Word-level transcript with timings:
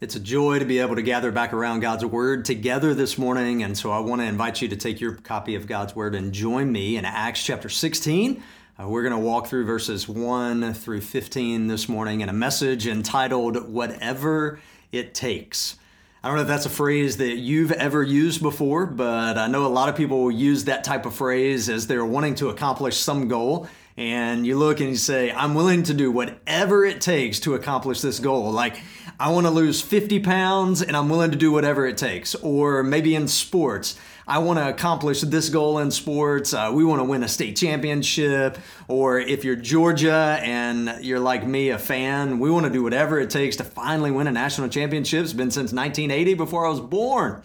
It's 0.00 0.14
a 0.14 0.20
joy 0.20 0.60
to 0.60 0.64
be 0.64 0.78
able 0.78 0.94
to 0.94 1.02
gather 1.02 1.32
back 1.32 1.52
around 1.52 1.80
God's 1.80 2.04
Word 2.04 2.44
together 2.44 2.94
this 2.94 3.18
morning. 3.18 3.64
And 3.64 3.76
so 3.76 3.90
I 3.90 3.98
want 3.98 4.20
to 4.20 4.26
invite 4.26 4.62
you 4.62 4.68
to 4.68 4.76
take 4.76 5.00
your 5.00 5.14
copy 5.14 5.56
of 5.56 5.66
God's 5.66 5.96
Word 5.96 6.14
and 6.14 6.32
join 6.32 6.70
me 6.70 6.96
in 6.96 7.04
Acts 7.04 7.42
chapter 7.42 7.68
16. 7.68 8.40
Uh, 8.78 8.88
we're 8.88 9.02
going 9.02 9.12
to 9.12 9.18
walk 9.18 9.48
through 9.48 9.64
verses 9.64 10.08
1 10.08 10.72
through 10.74 11.00
15 11.00 11.66
this 11.66 11.88
morning 11.88 12.20
in 12.20 12.28
a 12.28 12.32
message 12.32 12.86
entitled 12.86 13.72
Whatever 13.72 14.60
It 14.92 15.14
Takes. 15.14 15.76
I 16.22 16.28
don't 16.28 16.36
know 16.36 16.42
if 16.42 16.48
that's 16.48 16.66
a 16.66 16.70
phrase 16.70 17.16
that 17.16 17.36
you've 17.38 17.72
ever 17.72 18.00
used 18.00 18.40
before, 18.40 18.86
but 18.86 19.36
I 19.36 19.48
know 19.48 19.66
a 19.66 19.68
lot 19.68 19.88
of 19.88 19.96
people 19.96 20.30
use 20.30 20.66
that 20.66 20.84
type 20.84 21.06
of 21.06 21.14
phrase 21.16 21.68
as 21.68 21.88
they're 21.88 22.06
wanting 22.06 22.36
to 22.36 22.50
accomplish 22.50 22.98
some 22.98 23.26
goal 23.26 23.68
and 23.98 24.46
you 24.46 24.56
look 24.56 24.78
and 24.78 24.90
you 24.90 24.96
say, 24.96 25.32
I'm 25.32 25.56
willing 25.56 25.82
to 25.82 25.92
do 25.92 26.12
whatever 26.12 26.84
it 26.84 27.00
takes 27.00 27.40
to 27.40 27.56
accomplish 27.56 28.00
this 28.00 28.20
goal. 28.20 28.52
Like, 28.52 28.80
I 29.18 29.30
want 29.30 29.48
to 29.48 29.50
lose 29.50 29.82
50 29.82 30.20
pounds 30.20 30.82
and 30.82 30.96
I'm 30.96 31.08
willing 31.08 31.32
to 31.32 31.36
do 31.36 31.50
whatever 31.50 31.84
it 31.84 31.98
takes. 31.98 32.36
Or 32.36 32.84
maybe 32.84 33.16
in 33.16 33.26
sports, 33.26 33.98
I 34.24 34.38
want 34.38 34.60
to 34.60 34.68
accomplish 34.68 35.22
this 35.22 35.48
goal 35.48 35.80
in 35.80 35.90
sports. 35.90 36.54
Uh, 36.54 36.70
we 36.72 36.84
want 36.84 37.00
to 37.00 37.04
win 37.04 37.24
a 37.24 37.28
state 37.28 37.56
championship. 37.56 38.58
Or 38.86 39.18
if 39.18 39.44
you're 39.44 39.56
Georgia 39.56 40.38
and 40.44 41.04
you're 41.04 41.18
like 41.18 41.44
me, 41.44 41.70
a 41.70 41.78
fan, 41.78 42.38
we 42.38 42.52
want 42.52 42.66
to 42.66 42.72
do 42.72 42.84
whatever 42.84 43.18
it 43.18 43.30
takes 43.30 43.56
to 43.56 43.64
finally 43.64 44.12
win 44.12 44.28
a 44.28 44.32
national 44.32 44.68
championship. 44.68 45.24
It's 45.24 45.32
been 45.32 45.50
since 45.50 45.72
1980 45.72 46.34
before 46.34 46.64
I 46.64 46.68
was 46.68 46.80
born. 46.80 47.42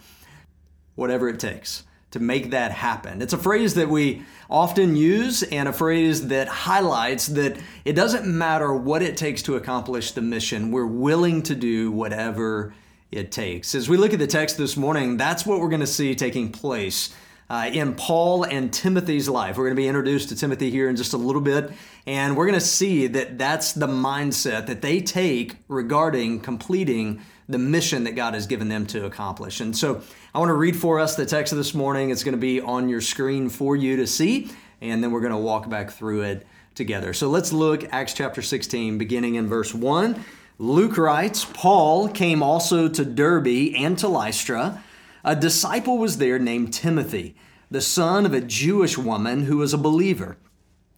Whatever 0.93 1.29
it 1.29 1.39
takes 1.39 1.83
to 2.13 2.19
make 2.19 2.51
that 2.51 2.71
happen. 2.71 3.23
It's 3.23 3.33
a 3.33 3.39
phrase 3.39 3.73
that 3.73 3.89
we 3.89 4.21
often 4.47 4.95
use 4.95 5.41
and 5.41 5.67
a 5.67 5.73
phrase 5.73 6.27
that 6.27 6.47
highlights 6.47 7.25
that 7.27 7.57
it 7.85 7.93
doesn't 7.93 8.27
matter 8.27 8.71
what 8.71 9.01
it 9.01 9.17
takes 9.17 9.41
to 9.43 9.55
accomplish 9.55 10.11
the 10.11 10.21
mission, 10.21 10.69
we're 10.69 10.85
willing 10.85 11.41
to 11.41 11.55
do 11.55 11.91
whatever 11.91 12.75
it 13.11 13.31
takes. 13.31 13.73
As 13.73 13.89
we 13.89 13.97
look 13.97 14.13
at 14.13 14.19
the 14.19 14.27
text 14.27 14.59
this 14.59 14.77
morning, 14.77 15.17
that's 15.17 15.43
what 15.43 15.59
we're 15.59 15.69
going 15.69 15.79
to 15.79 15.87
see 15.87 16.13
taking 16.13 16.51
place. 16.51 17.13
Uh, 17.49 17.69
in 17.71 17.93
Paul 17.93 18.45
and 18.45 18.73
Timothy's 18.73 19.27
life. 19.27 19.57
We're 19.57 19.65
going 19.65 19.75
to 19.75 19.81
be 19.81 19.87
introduced 19.87 20.29
to 20.29 20.35
Timothy 20.35 20.71
here 20.71 20.89
in 20.89 20.95
just 20.95 21.13
a 21.13 21.17
little 21.17 21.41
bit, 21.41 21.71
and 22.07 22.37
we're 22.37 22.47
going 22.47 22.57
to 22.57 22.65
see 22.65 23.05
that 23.07 23.37
that's 23.37 23.73
the 23.73 23.85
mindset 23.85 24.65
that 24.67 24.81
they 24.81 25.01
take 25.01 25.57
regarding 25.67 26.39
completing 26.39 27.21
the 27.53 27.59
mission 27.59 28.03
that 28.05 28.15
God 28.15 28.33
has 28.33 28.47
given 28.47 28.67
them 28.67 28.87
to 28.87 29.05
accomplish. 29.05 29.61
And 29.61 29.77
so 29.77 30.01
I 30.33 30.39
want 30.39 30.49
to 30.49 30.55
read 30.55 30.75
for 30.75 30.99
us 30.99 31.15
the 31.15 31.25
text 31.25 31.53
of 31.53 31.57
this 31.59 31.75
morning. 31.75 32.09
It's 32.09 32.23
going 32.23 32.33
to 32.33 32.41
be 32.41 32.59
on 32.59 32.89
your 32.89 32.99
screen 32.99 33.47
for 33.47 33.75
you 33.75 33.95
to 33.97 34.07
see, 34.07 34.49
and 34.81 35.03
then 35.03 35.11
we're 35.11 35.21
going 35.21 35.33
to 35.33 35.37
walk 35.37 35.69
back 35.69 35.91
through 35.91 36.23
it 36.23 36.47
together. 36.73 37.13
So 37.13 37.29
let's 37.29 37.53
look 37.53 37.85
Acts 37.93 38.13
chapter 38.13 38.41
16 38.41 38.97
beginning 38.97 39.35
in 39.35 39.47
verse 39.47 39.71
1. 39.71 40.25
Luke 40.57 40.97
writes, 40.97 41.45
Paul 41.45 42.09
came 42.09 42.41
also 42.41 42.87
to 42.87 43.05
Derbe 43.05 43.75
and 43.75 43.99
to 43.99 44.07
Lystra. 44.07 44.83
A 45.23 45.35
disciple 45.35 45.99
was 45.99 46.17
there 46.17 46.39
named 46.39 46.73
Timothy, 46.73 47.35
the 47.69 47.81
son 47.81 48.25
of 48.25 48.33
a 48.33 48.41
Jewish 48.41 48.97
woman 48.97 49.43
who 49.43 49.57
was 49.57 49.75
a 49.75 49.77
believer, 49.77 50.37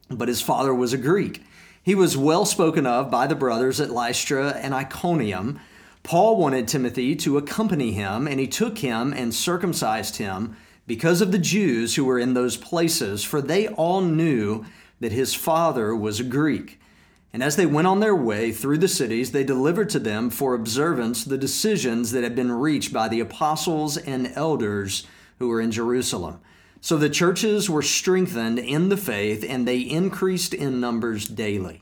but 0.09 0.29
his 0.29 0.41
father 0.41 0.73
was 0.73 0.93
a 0.93 0.97
Greek. 0.97 1.43
He 1.83 1.95
was 1.95 2.15
well 2.15 2.45
spoken 2.45 2.87
of 2.87 3.11
by 3.11 3.27
the 3.27 3.35
brothers 3.35 3.81
at 3.81 3.91
Lystra 3.91 4.51
and 4.51 4.73
Iconium. 4.73 5.59
Paul 6.05 6.37
wanted 6.37 6.67
Timothy 6.67 7.15
to 7.15 7.37
accompany 7.37 7.91
him, 7.91 8.27
and 8.27 8.39
he 8.39 8.45
took 8.45 8.77
him 8.77 9.11
and 9.11 9.33
circumcised 9.33 10.17
him 10.17 10.55
because 10.85 11.19
of 11.19 11.31
the 11.31 11.39
Jews 11.39 11.95
who 11.95 12.05
were 12.05 12.19
in 12.19 12.35
those 12.35 12.57
places, 12.57 13.23
for 13.23 13.41
they 13.41 13.67
all 13.69 14.01
knew 14.01 14.65
that 14.99 15.11
his 15.11 15.33
father 15.33 15.95
was 15.95 16.19
a 16.19 16.23
Greek. 16.23 16.79
And 17.33 17.41
as 17.41 17.55
they 17.55 17.65
went 17.65 17.87
on 17.87 18.01
their 18.01 18.15
way 18.15 18.51
through 18.51 18.77
the 18.77 18.87
cities, 18.87 19.31
they 19.31 19.43
delivered 19.43 19.89
to 19.89 19.99
them 19.99 20.29
for 20.29 20.53
observance 20.53 21.23
the 21.23 21.39
decisions 21.39 22.11
that 22.11 22.23
had 22.23 22.35
been 22.35 22.51
reached 22.51 22.93
by 22.93 23.07
the 23.07 23.19
apostles 23.19 23.97
and 23.97 24.31
elders 24.35 25.07
who 25.39 25.47
were 25.47 25.59
in 25.59 25.71
Jerusalem. 25.71 26.39
So 26.81 26.97
the 26.97 27.09
churches 27.09 27.67
were 27.67 27.81
strengthened 27.81 28.59
in 28.59 28.89
the 28.89 28.95
faith, 28.95 29.43
and 29.47 29.67
they 29.67 29.79
increased 29.79 30.53
in 30.53 30.79
numbers 30.79 31.27
daily. 31.27 31.81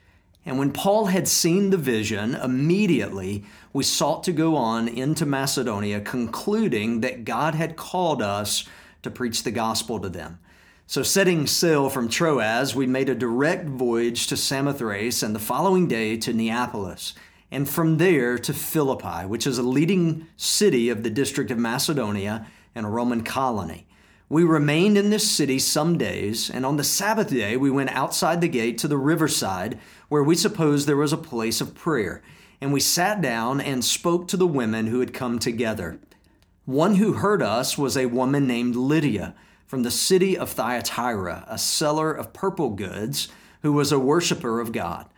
And 0.45 0.57
when 0.57 0.71
Paul 0.71 1.05
had 1.05 1.27
seen 1.27 1.69
the 1.69 1.77
vision, 1.77 2.35
immediately 2.35 3.45
we 3.73 3.83
sought 3.83 4.23
to 4.23 4.31
go 4.31 4.55
on 4.55 4.87
into 4.87 5.25
Macedonia, 5.25 6.01
concluding 6.01 7.01
that 7.01 7.25
God 7.25 7.53
had 7.53 7.75
called 7.75 8.21
us 8.21 8.65
to 9.03 9.11
preach 9.11 9.43
the 9.43 9.51
gospel 9.51 9.99
to 9.99 10.09
them. 10.09 10.39
So, 10.87 11.03
setting 11.03 11.47
sail 11.47 11.89
from 11.89 12.09
Troas, 12.09 12.75
we 12.75 12.85
made 12.85 13.07
a 13.07 13.15
direct 13.15 13.65
voyage 13.65 14.27
to 14.27 14.35
Samothrace 14.35 15.23
and 15.23 15.33
the 15.33 15.39
following 15.39 15.87
day 15.87 16.17
to 16.17 16.33
Neapolis, 16.33 17.13
and 17.49 17.69
from 17.69 17.97
there 17.97 18.37
to 18.39 18.53
Philippi, 18.53 19.25
which 19.25 19.47
is 19.47 19.57
a 19.57 19.63
leading 19.63 20.27
city 20.35 20.89
of 20.89 21.03
the 21.03 21.09
district 21.09 21.51
of 21.51 21.57
Macedonia 21.57 22.47
and 22.75 22.85
a 22.85 22.89
Roman 22.89 23.23
colony. 23.23 23.85
We 24.31 24.45
remained 24.45 24.97
in 24.97 25.09
this 25.09 25.29
city 25.29 25.59
some 25.59 25.97
days, 25.97 26.49
and 26.49 26.65
on 26.65 26.77
the 26.77 26.85
Sabbath 26.85 27.31
day 27.31 27.57
we 27.57 27.69
went 27.69 27.89
outside 27.89 28.39
the 28.39 28.47
gate 28.47 28.77
to 28.77 28.87
the 28.87 28.97
riverside, 28.97 29.77
where 30.07 30.23
we 30.23 30.35
supposed 30.37 30.87
there 30.87 30.95
was 30.95 31.11
a 31.11 31.17
place 31.17 31.59
of 31.59 31.75
prayer. 31.75 32.23
And 32.61 32.71
we 32.71 32.79
sat 32.79 33.21
down 33.21 33.59
and 33.59 33.83
spoke 33.83 34.29
to 34.29 34.37
the 34.37 34.47
women 34.47 34.87
who 34.87 35.01
had 35.01 35.13
come 35.13 35.37
together. 35.37 35.99
One 36.63 36.95
who 36.95 37.11
heard 37.11 37.41
us 37.41 37.77
was 37.77 37.97
a 37.97 38.05
woman 38.05 38.47
named 38.47 38.77
Lydia 38.77 39.35
from 39.67 39.83
the 39.83 39.91
city 39.91 40.37
of 40.37 40.49
Thyatira, 40.49 41.43
a 41.49 41.57
seller 41.57 42.13
of 42.13 42.31
purple 42.31 42.69
goods, 42.69 43.27
who 43.63 43.73
was 43.73 43.91
a 43.91 43.99
worshiper 43.99 44.61
of 44.61 44.71
God 44.71 45.10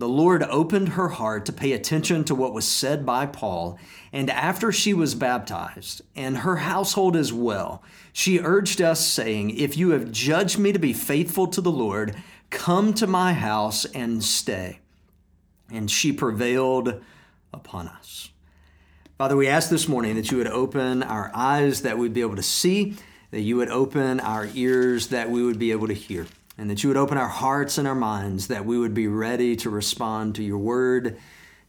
the 0.00 0.08
Lord 0.08 0.42
opened 0.44 0.90
her 0.90 1.08
heart 1.08 1.44
to 1.44 1.52
pay 1.52 1.72
attention 1.72 2.24
to 2.24 2.34
what 2.34 2.54
was 2.54 2.66
said 2.66 3.04
by 3.04 3.26
Paul, 3.26 3.78
and 4.14 4.30
after 4.30 4.72
she 4.72 4.94
was 4.94 5.14
baptized, 5.14 6.00
and 6.16 6.38
her 6.38 6.56
household 6.56 7.14
as 7.14 7.34
well, 7.34 7.82
she 8.10 8.40
urged 8.40 8.80
us, 8.80 9.06
saying, 9.06 9.50
If 9.50 9.76
you 9.76 9.90
have 9.90 10.10
judged 10.10 10.58
me 10.58 10.72
to 10.72 10.78
be 10.78 10.94
faithful 10.94 11.46
to 11.48 11.60
the 11.60 11.70
Lord, 11.70 12.16
come 12.48 12.94
to 12.94 13.06
my 13.06 13.34
house 13.34 13.84
and 13.84 14.24
stay. 14.24 14.80
And 15.70 15.90
she 15.90 16.12
prevailed 16.12 17.02
upon 17.52 17.86
us. 17.86 18.30
Father, 19.18 19.36
we 19.36 19.48
ask 19.48 19.68
this 19.68 19.86
morning 19.86 20.16
that 20.16 20.30
you 20.30 20.38
would 20.38 20.46
open 20.46 21.02
our 21.02 21.30
eyes 21.34 21.82
that 21.82 21.98
we'd 21.98 22.14
be 22.14 22.22
able 22.22 22.36
to 22.36 22.42
see, 22.42 22.96
that 23.32 23.42
you 23.42 23.56
would 23.56 23.68
open 23.68 24.18
our 24.20 24.48
ears 24.54 25.08
that 25.08 25.28
we 25.28 25.44
would 25.44 25.58
be 25.58 25.72
able 25.72 25.88
to 25.88 25.94
hear 25.94 26.26
and 26.60 26.68
that 26.68 26.82
you 26.82 26.90
would 26.90 26.98
open 26.98 27.16
our 27.16 27.26
hearts 27.26 27.78
and 27.78 27.88
our 27.88 27.94
minds, 27.94 28.48
that 28.48 28.66
we 28.66 28.78
would 28.78 28.92
be 28.92 29.08
ready 29.08 29.56
to 29.56 29.70
respond 29.70 30.34
to 30.34 30.42
your 30.42 30.58
word 30.58 31.18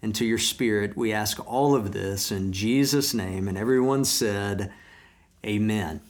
and 0.02 0.14
to 0.16 0.26
your 0.26 0.38
spirit. 0.38 0.98
We 0.98 1.14
ask 1.14 1.40
all 1.50 1.76
of 1.76 1.94
this 1.94 2.30
in 2.30 2.52
Jesus' 2.52 3.14
name. 3.14 3.48
And 3.48 3.58
everyone 3.58 4.04
said, 4.04 4.74
Amen. 5.46 6.02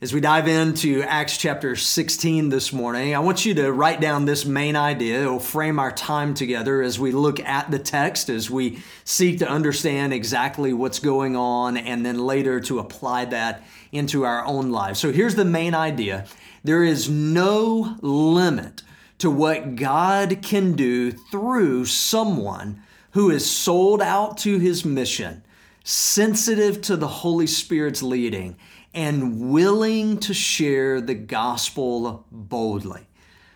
As 0.00 0.12
we 0.12 0.20
dive 0.20 0.48
into 0.48 1.02
Acts 1.02 1.38
chapter 1.38 1.76
16 1.76 2.48
this 2.48 2.72
morning, 2.72 3.14
I 3.14 3.20
want 3.20 3.46
you 3.46 3.54
to 3.54 3.72
write 3.72 4.00
down 4.00 4.24
this 4.24 4.44
main 4.44 4.74
idea. 4.74 5.22
It 5.22 5.26
will 5.26 5.38
frame 5.38 5.78
our 5.78 5.92
time 5.92 6.34
together 6.34 6.82
as 6.82 6.98
we 6.98 7.12
look 7.12 7.38
at 7.38 7.70
the 7.70 7.78
text, 7.78 8.30
as 8.30 8.50
we 8.50 8.80
seek 9.04 9.38
to 9.38 9.48
understand 9.48 10.12
exactly 10.12 10.72
what's 10.72 10.98
going 10.98 11.36
on, 11.36 11.76
and 11.76 12.04
then 12.04 12.18
later 12.18 12.58
to 12.62 12.80
apply 12.80 13.26
that 13.26 13.62
into 13.92 14.24
our 14.24 14.44
own 14.44 14.70
lives. 14.70 14.98
So 14.98 15.12
here's 15.12 15.36
the 15.36 15.44
main 15.44 15.74
idea 15.74 16.26
there 16.68 16.84
is 16.84 17.08
no 17.08 17.96
limit 18.02 18.82
to 19.16 19.30
what 19.30 19.74
God 19.74 20.40
can 20.42 20.74
do 20.74 21.10
through 21.10 21.86
someone 21.86 22.82
who 23.12 23.30
is 23.30 23.50
sold 23.50 24.02
out 24.02 24.36
to 24.38 24.58
his 24.58 24.84
mission, 24.84 25.42
sensitive 25.82 26.82
to 26.82 26.96
the 26.96 27.08
Holy 27.08 27.46
Spirit's 27.46 28.02
leading, 28.02 28.56
and 28.92 29.50
willing 29.50 30.18
to 30.18 30.34
share 30.34 31.00
the 31.00 31.14
gospel 31.14 32.26
boldly. 32.30 33.06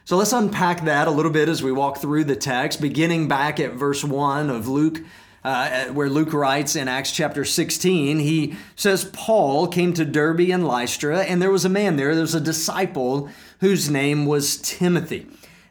So 0.05 0.17
let's 0.17 0.32
unpack 0.32 0.85
that 0.87 1.06
a 1.06 1.11
little 1.12 1.31
bit 1.31 1.50
as 1.50 1.62
we 1.62 1.70
walk 1.70 1.99
through 1.99 2.25
the 2.25 2.35
text, 2.35 2.81
beginning 2.81 3.29
back 3.29 3.61
at 3.61 3.75
verse 3.75 4.03
1 4.03 4.49
of 4.49 4.69
Luke 4.69 5.03
uh, 5.44 5.87
where 5.87 6.09
Luke 6.09 6.33
writes 6.33 6.77
in 6.77 6.89
Acts 6.89 7.11
chapter 7.11 7.44
16, 7.44 8.19
he 8.21 8.56
says, 8.77 9.05
Paul 9.06 9.67
came 9.67 9.93
to 9.94 10.05
Derbe 10.05 10.50
and 10.50 10.67
Lystra, 10.67 11.21
and 11.21 11.43
there 11.43 11.50
was 11.50 11.65
a 11.65 11.71
man 11.71 11.97
there, 11.97 12.15
there 12.15 12.23
was 12.23 12.35
a 12.35 12.41
disciple 12.41 13.29
whose 13.61 13.91
name 13.91 14.27
was 14.27 14.56
Timothy. 14.59 15.27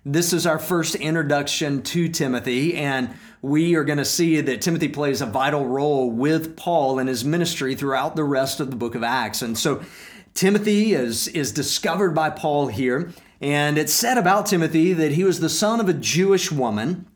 this 0.05 0.33
is 0.33 0.45
our 0.45 0.59
first 0.59 0.95
introduction 0.95 1.83
to 1.83 2.09
Timothy, 2.09 2.75
and 2.75 3.13
we 3.41 3.75
are 3.75 3.83
going 3.83 3.97
to 3.97 4.05
see 4.05 4.41
that 4.41 4.61
Timothy 4.61 4.87
plays 4.87 5.21
a 5.21 5.25
vital 5.25 5.65
role 5.65 6.11
with 6.11 6.57
Paul 6.57 6.99
in 6.99 7.07
his 7.07 7.23
ministry 7.23 7.75
throughout 7.75 8.15
the 8.15 8.23
rest 8.23 8.59
of 8.59 8.69
the 8.69 8.75
book 8.75 8.93
of 8.93 9.03
Acts. 9.03 9.41
And 9.41 9.57
so 9.57 9.83
Timothy 10.33 10.93
is, 10.93 11.27
is 11.29 11.51
discovered 11.51 12.11
by 12.11 12.29
Paul 12.29 12.67
here, 12.67 13.11
and 13.39 13.77
it's 13.77 13.93
said 13.93 14.17
about 14.17 14.47
Timothy 14.47 14.93
that 14.93 15.13
he 15.13 15.23
was 15.23 15.39
the 15.39 15.49
son 15.49 15.79
of 15.79 15.87
a 15.87 15.93
Jewish 15.93 16.51
woman 16.51 17.07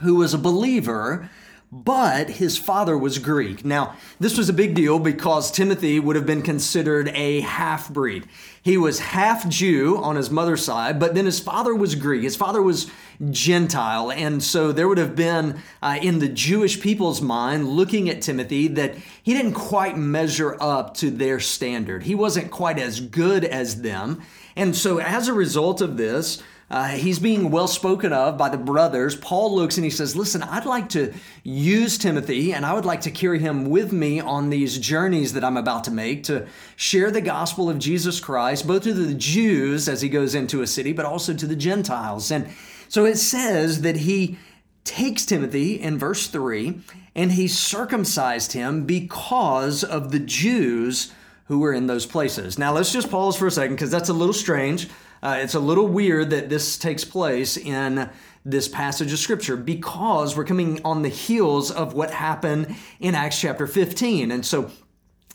who 0.00 0.16
was 0.16 0.34
a 0.34 0.38
believer 0.38 1.30
but 1.74 2.28
his 2.28 2.58
father 2.58 2.98
was 2.98 3.18
Greek. 3.18 3.64
Now, 3.64 3.96
this 4.20 4.36
was 4.36 4.50
a 4.50 4.52
big 4.52 4.74
deal 4.74 4.98
because 4.98 5.50
Timothy 5.50 5.98
would 5.98 6.16
have 6.16 6.26
been 6.26 6.42
considered 6.42 7.08
a 7.14 7.40
half 7.40 7.88
breed. 7.88 8.28
He 8.60 8.76
was 8.76 8.98
half 8.98 9.48
Jew 9.48 9.96
on 9.96 10.16
his 10.16 10.30
mother's 10.30 10.62
side, 10.62 11.00
but 11.00 11.14
then 11.14 11.24
his 11.24 11.40
father 11.40 11.74
was 11.74 11.94
Greek. 11.94 12.24
His 12.24 12.36
father 12.36 12.60
was 12.60 12.90
Gentile. 13.30 14.12
And 14.12 14.42
so 14.42 14.70
there 14.70 14.86
would 14.86 14.98
have 14.98 15.16
been 15.16 15.62
uh, 15.80 15.98
in 16.02 16.18
the 16.18 16.28
Jewish 16.28 16.78
people's 16.78 17.22
mind 17.22 17.66
looking 17.66 18.10
at 18.10 18.20
Timothy 18.20 18.68
that 18.68 18.94
he 19.22 19.32
didn't 19.32 19.54
quite 19.54 19.96
measure 19.96 20.58
up 20.60 20.92
to 20.98 21.10
their 21.10 21.40
standard. 21.40 22.02
He 22.02 22.14
wasn't 22.14 22.50
quite 22.50 22.78
as 22.78 23.00
good 23.00 23.46
as 23.46 23.80
them. 23.80 24.20
And 24.56 24.76
so 24.76 24.98
as 24.98 25.26
a 25.26 25.32
result 25.32 25.80
of 25.80 25.96
this, 25.96 26.42
uh, 26.72 26.88
he's 26.88 27.18
being 27.18 27.50
well 27.50 27.68
spoken 27.68 28.14
of 28.14 28.38
by 28.38 28.48
the 28.48 28.56
brothers. 28.56 29.14
Paul 29.14 29.54
looks 29.54 29.76
and 29.76 29.84
he 29.84 29.90
says, 29.90 30.16
Listen, 30.16 30.42
I'd 30.42 30.64
like 30.64 30.88
to 30.90 31.12
use 31.44 31.98
Timothy 31.98 32.54
and 32.54 32.64
I 32.64 32.72
would 32.72 32.86
like 32.86 33.02
to 33.02 33.10
carry 33.10 33.38
him 33.38 33.68
with 33.68 33.92
me 33.92 34.20
on 34.20 34.48
these 34.48 34.78
journeys 34.78 35.34
that 35.34 35.44
I'm 35.44 35.58
about 35.58 35.84
to 35.84 35.90
make 35.90 36.24
to 36.24 36.46
share 36.74 37.10
the 37.10 37.20
gospel 37.20 37.68
of 37.68 37.78
Jesus 37.78 38.20
Christ, 38.20 38.66
both 38.66 38.84
to 38.84 38.94
the 38.94 39.12
Jews 39.12 39.86
as 39.86 40.00
he 40.00 40.08
goes 40.08 40.34
into 40.34 40.62
a 40.62 40.66
city, 40.66 40.94
but 40.94 41.04
also 41.04 41.34
to 41.34 41.46
the 41.46 41.54
Gentiles. 41.54 42.30
And 42.30 42.48
so 42.88 43.04
it 43.04 43.16
says 43.16 43.82
that 43.82 43.98
he 43.98 44.38
takes 44.84 45.26
Timothy 45.26 45.78
in 45.78 45.98
verse 45.98 46.26
3 46.26 46.80
and 47.14 47.32
he 47.32 47.48
circumcised 47.48 48.52
him 48.52 48.86
because 48.86 49.84
of 49.84 50.10
the 50.10 50.18
Jews 50.18 51.12
who 51.46 51.58
were 51.58 51.72
in 51.72 51.86
those 51.86 52.06
places. 52.06 52.58
Now 52.58 52.72
let's 52.72 52.92
just 52.92 53.10
pause 53.10 53.36
for 53.36 53.46
a 53.46 53.50
second 53.50 53.76
because 53.76 53.90
that's 53.90 54.08
a 54.08 54.14
little 54.14 54.32
strange. 54.32 54.88
Uh, 55.22 55.38
it's 55.40 55.54
a 55.54 55.60
little 55.60 55.86
weird 55.86 56.30
that 56.30 56.48
this 56.48 56.76
takes 56.76 57.04
place 57.04 57.56
in 57.56 58.10
this 58.44 58.66
passage 58.66 59.12
of 59.12 59.18
scripture 59.18 59.56
because 59.56 60.36
we're 60.36 60.44
coming 60.44 60.80
on 60.84 61.02
the 61.02 61.08
heels 61.08 61.70
of 61.70 61.94
what 61.94 62.10
happened 62.10 62.74
in 62.98 63.14
Acts 63.14 63.40
chapter 63.40 63.66
15. 63.66 64.32
And 64.32 64.44
so, 64.44 64.70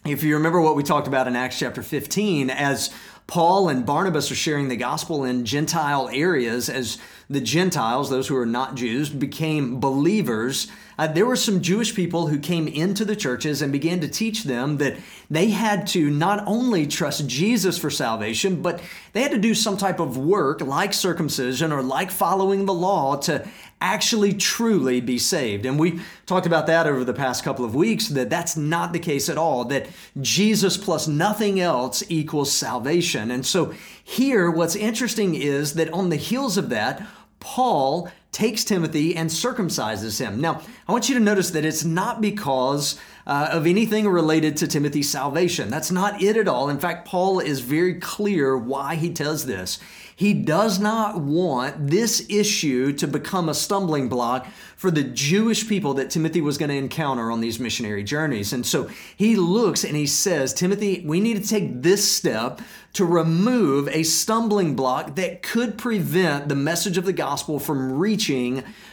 if 0.05 0.23
you 0.23 0.35
remember 0.35 0.61
what 0.61 0.75
we 0.75 0.83
talked 0.83 1.07
about 1.07 1.27
in 1.27 1.35
Acts 1.35 1.59
chapter 1.59 1.81
15, 1.81 2.49
as 2.49 2.93
Paul 3.27 3.67
and 3.67 3.85
Barnabas 3.85 4.31
are 4.31 4.35
sharing 4.35 4.69
the 4.69 4.77
gospel 4.77 5.25
in 5.25 5.43
Gentile 5.43 6.09
areas, 6.13 6.69
as 6.69 6.97
the 7.29 7.41
Gentiles, 7.41 8.09
those 8.09 8.29
who 8.29 8.37
are 8.37 8.45
not 8.45 8.75
Jews, 8.75 9.09
became 9.09 9.81
believers. 9.81 10.71
Uh, 10.97 11.07
there 11.07 11.25
were 11.25 11.35
some 11.35 11.61
Jewish 11.61 11.93
people 11.93 12.27
who 12.27 12.39
came 12.39 12.69
into 12.69 13.03
the 13.03 13.17
churches 13.17 13.61
and 13.61 13.69
began 13.71 13.99
to 13.99 14.07
teach 14.07 14.45
them 14.45 14.77
that 14.77 14.95
they 15.29 15.49
had 15.49 15.87
to 15.87 16.09
not 16.09 16.41
only 16.47 16.87
trust 16.87 17.27
Jesus 17.27 17.77
for 17.77 17.89
salvation, 17.89 18.61
but 18.61 18.79
they 19.11 19.23
had 19.23 19.31
to 19.31 19.37
do 19.37 19.53
some 19.53 19.75
type 19.75 19.99
of 19.99 20.17
work 20.17 20.61
like 20.61 20.93
circumcision 20.93 21.73
or 21.73 21.83
like 21.83 22.11
following 22.11 22.65
the 22.65 22.73
law 22.73 23.17
to 23.17 23.45
actually 23.79 24.33
truly 24.33 24.99
be 24.99 25.19
saved. 25.19 25.65
And 25.65 25.79
we 25.79 25.99
talked 26.25 26.47
about 26.47 26.67
that 26.67 26.87
over 26.87 27.03
the 27.03 27.13
past 27.13 27.43
couple 27.43 27.63
of 27.63 27.75
weeks 27.75 28.07
that 28.09 28.29
that's 28.29 28.57
not 28.57 28.91
the 28.91 28.99
case 28.99 29.29
at 29.29 29.37
all, 29.37 29.65
that 29.65 29.87
Jesus 30.19 30.77
plus 30.77 31.07
nothing 31.07 31.59
else 31.59 32.03
equals 32.09 32.51
salvation. 32.51 33.29
And 33.29 33.45
so 33.45 33.73
here, 34.03 34.49
what's 34.49 34.75
interesting 34.75 35.35
is 35.35 35.75
that 35.75 35.93
on 35.93 36.09
the 36.09 36.15
heels 36.15 36.57
of 36.57 36.69
that, 36.69 37.05
Paul 37.39 38.09
takes 38.31 38.63
Timothy 38.63 39.15
and 39.15 39.29
circumcises 39.29 40.19
him. 40.19 40.39
Now, 40.39 40.61
I 40.87 40.91
want 40.91 41.09
you 41.09 41.15
to 41.15 41.21
notice 41.21 41.51
that 41.51 41.65
it's 41.65 41.83
not 41.83 42.21
because 42.21 42.99
uh, 43.27 43.49
of 43.51 43.67
anything 43.67 44.07
related 44.07 44.55
to 44.57 44.67
Timothy's 44.67 45.09
salvation. 45.09 45.69
That's 45.69 45.91
not 45.91 46.21
it 46.21 46.37
at 46.37 46.47
all. 46.47 46.69
In 46.69 46.79
fact, 46.79 47.07
Paul 47.07 47.39
is 47.39 47.59
very 47.59 47.95
clear 47.95 48.57
why 48.57 48.95
he 48.95 49.09
does 49.09 49.45
this. 49.45 49.79
He 50.15 50.33
does 50.33 50.79
not 50.79 51.19
want 51.19 51.89
this 51.91 52.25
issue 52.27 52.91
to 52.93 53.07
become 53.07 53.49
a 53.49 53.53
stumbling 53.53 54.09
block 54.09 54.47
for 54.75 54.89
the 54.89 55.03
Jewish 55.03 55.67
people 55.67 55.93
that 55.95 56.09
Timothy 56.09 56.41
was 56.41 56.57
going 56.57 56.69
to 56.69 56.75
encounter 56.75 57.29
on 57.29 57.41
these 57.41 57.59
missionary 57.59 58.03
journeys. 58.03 58.51
And 58.51 58.65
so 58.65 58.89
he 59.15 59.35
looks 59.35 59.83
and 59.83 59.95
he 59.95 60.07
says, 60.07 60.53
Timothy, 60.53 61.03
we 61.05 61.19
need 61.19 61.41
to 61.41 61.47
take 61.47 61.83
this 61.83 62.11
step 62.11 62.61
to 62.93 63.05
remove 63.05 63.87
a 63.89 64.01
stumbling 64.01 64.75
block 64.75 65.15
that 65.17 65.43
could 65.43 65.77
prevent 65.77 66.49
the 66.49 66.55
message 66.55 66.97
of 66.97 67.05
the 67.05 67.13
gospel 67.13 67.59
from 67.59 67.91
reaching 67.91 68.16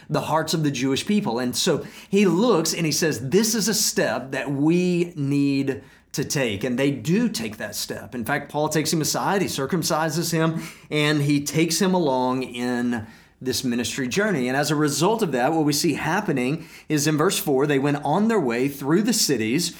the 0.09 0.21
hearts 0.21 0.53
of 0.53 0.63
the 0.63 0.71
Jewish 0.71 1.05
people. 1.05 1.39
And 1.39 1.55
so 1.55 1.85
he 2.09 2.25
looks 2.25 2.73
and 2.73 2.85
he 2.85 2.91
says, 2.91 3.29
This 3.29 3.55
is 3.55 3.67
a 3.67 3.73
step 3.73 4.31
that 4.31 4.51
we 4.51 5.13
need 5.15 5.83
to 6.13 6.23
take. 6.23 6.63
And 6.63 6.79
they 6.79 6.91
do 6.91 7.29
take 7.29 7.57
that 7.57 7.75
step. 7.75 8.15
In 8.15 8.25
fact, 8.25 8.51
Paul 8.51 8.69
takes 8.69 8.91
him 8.91 9.01
aside, 9.01 9.41
he 9.41 9.47
circumcises 9.47 10.31
him, 10.31 10.63
and 10.89 11.21
he 11.21 11.43
takes 11.43 11.81
him 11.81 11.93
along 11.93 12.43
in 12.43 13.05
this 13.41 13.63
ministry 13.63 14.07
journey. 14.07 14.47
And 14.47 14.57
as 14.57 14.71
a 14.71 14.75
result 14.75 15.21
of 15.21 15.33
that, 15.33 15.51
what 15.51 15.65
we 15.65 15.73
see 15.73 15.93
happening 15.93 16.67
is 16.87 17.05
in 17.05 17.17
verse 17.17 17.37
4, 17.37 17.67
they 17.67 17.79
went 17.79 18.03
on 18.03 18.27
their 18.27 18.39
way 18.39 18.69
through 18.69 19.03
the 19.03 19.13
cities. 19.13 19.77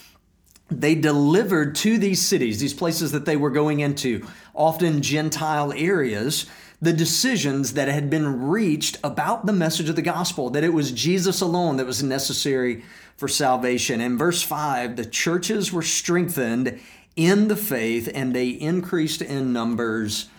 They 0.69 0.95
delivered 0.95 1.75
to 1.75 1.97
these 1.97 2.21
cities, 2.21 2.59
these 2.59 2.73
places 2.73 3.11
that 3.13 3.25
they 3.25 3.37
were 3.37 3.49
going 3.49 3.79
into, 3.79 4.27
often 4.53 5.01
Gentile 5.01 5.71
areas, 5.73 6.47
the 6.85 6.93
decisions 6.93 7.73
that 7.73 7.87
had 7.87 8.09
been 8.09 8.43
reached 8.43 8.99
about 9.03 9.45
the 9.45 9.53
message 9.53 9.89
of 9.89 9.95
the 9.95 10.01
gospel, 10.03 10.51
that 10.51 10.63
it 10.63 10.73
was 10.73 10.91
Jesus 10.91 11.41
alone 11.41 11.77
that 11.77 11.85
was 11.85 12.03
necessary 12.03 12.83
for 13.17 13.27
salvation. 13.27 13.99
In 13.99 14.17
verse 14.17 14.43
5, 14.43 14.95
the 14.95 15.05
churches 15.05 15.73
were 15.73 15.81
strengthened 15.81 16.79
in 17.15 17.47
the 17.47 17.55
faith 17.55 18.09
and 18.13 18.35
they 18.35 18.49
increased 18.49 19.23
in 19.23 19.51
numbers 19.51 20.29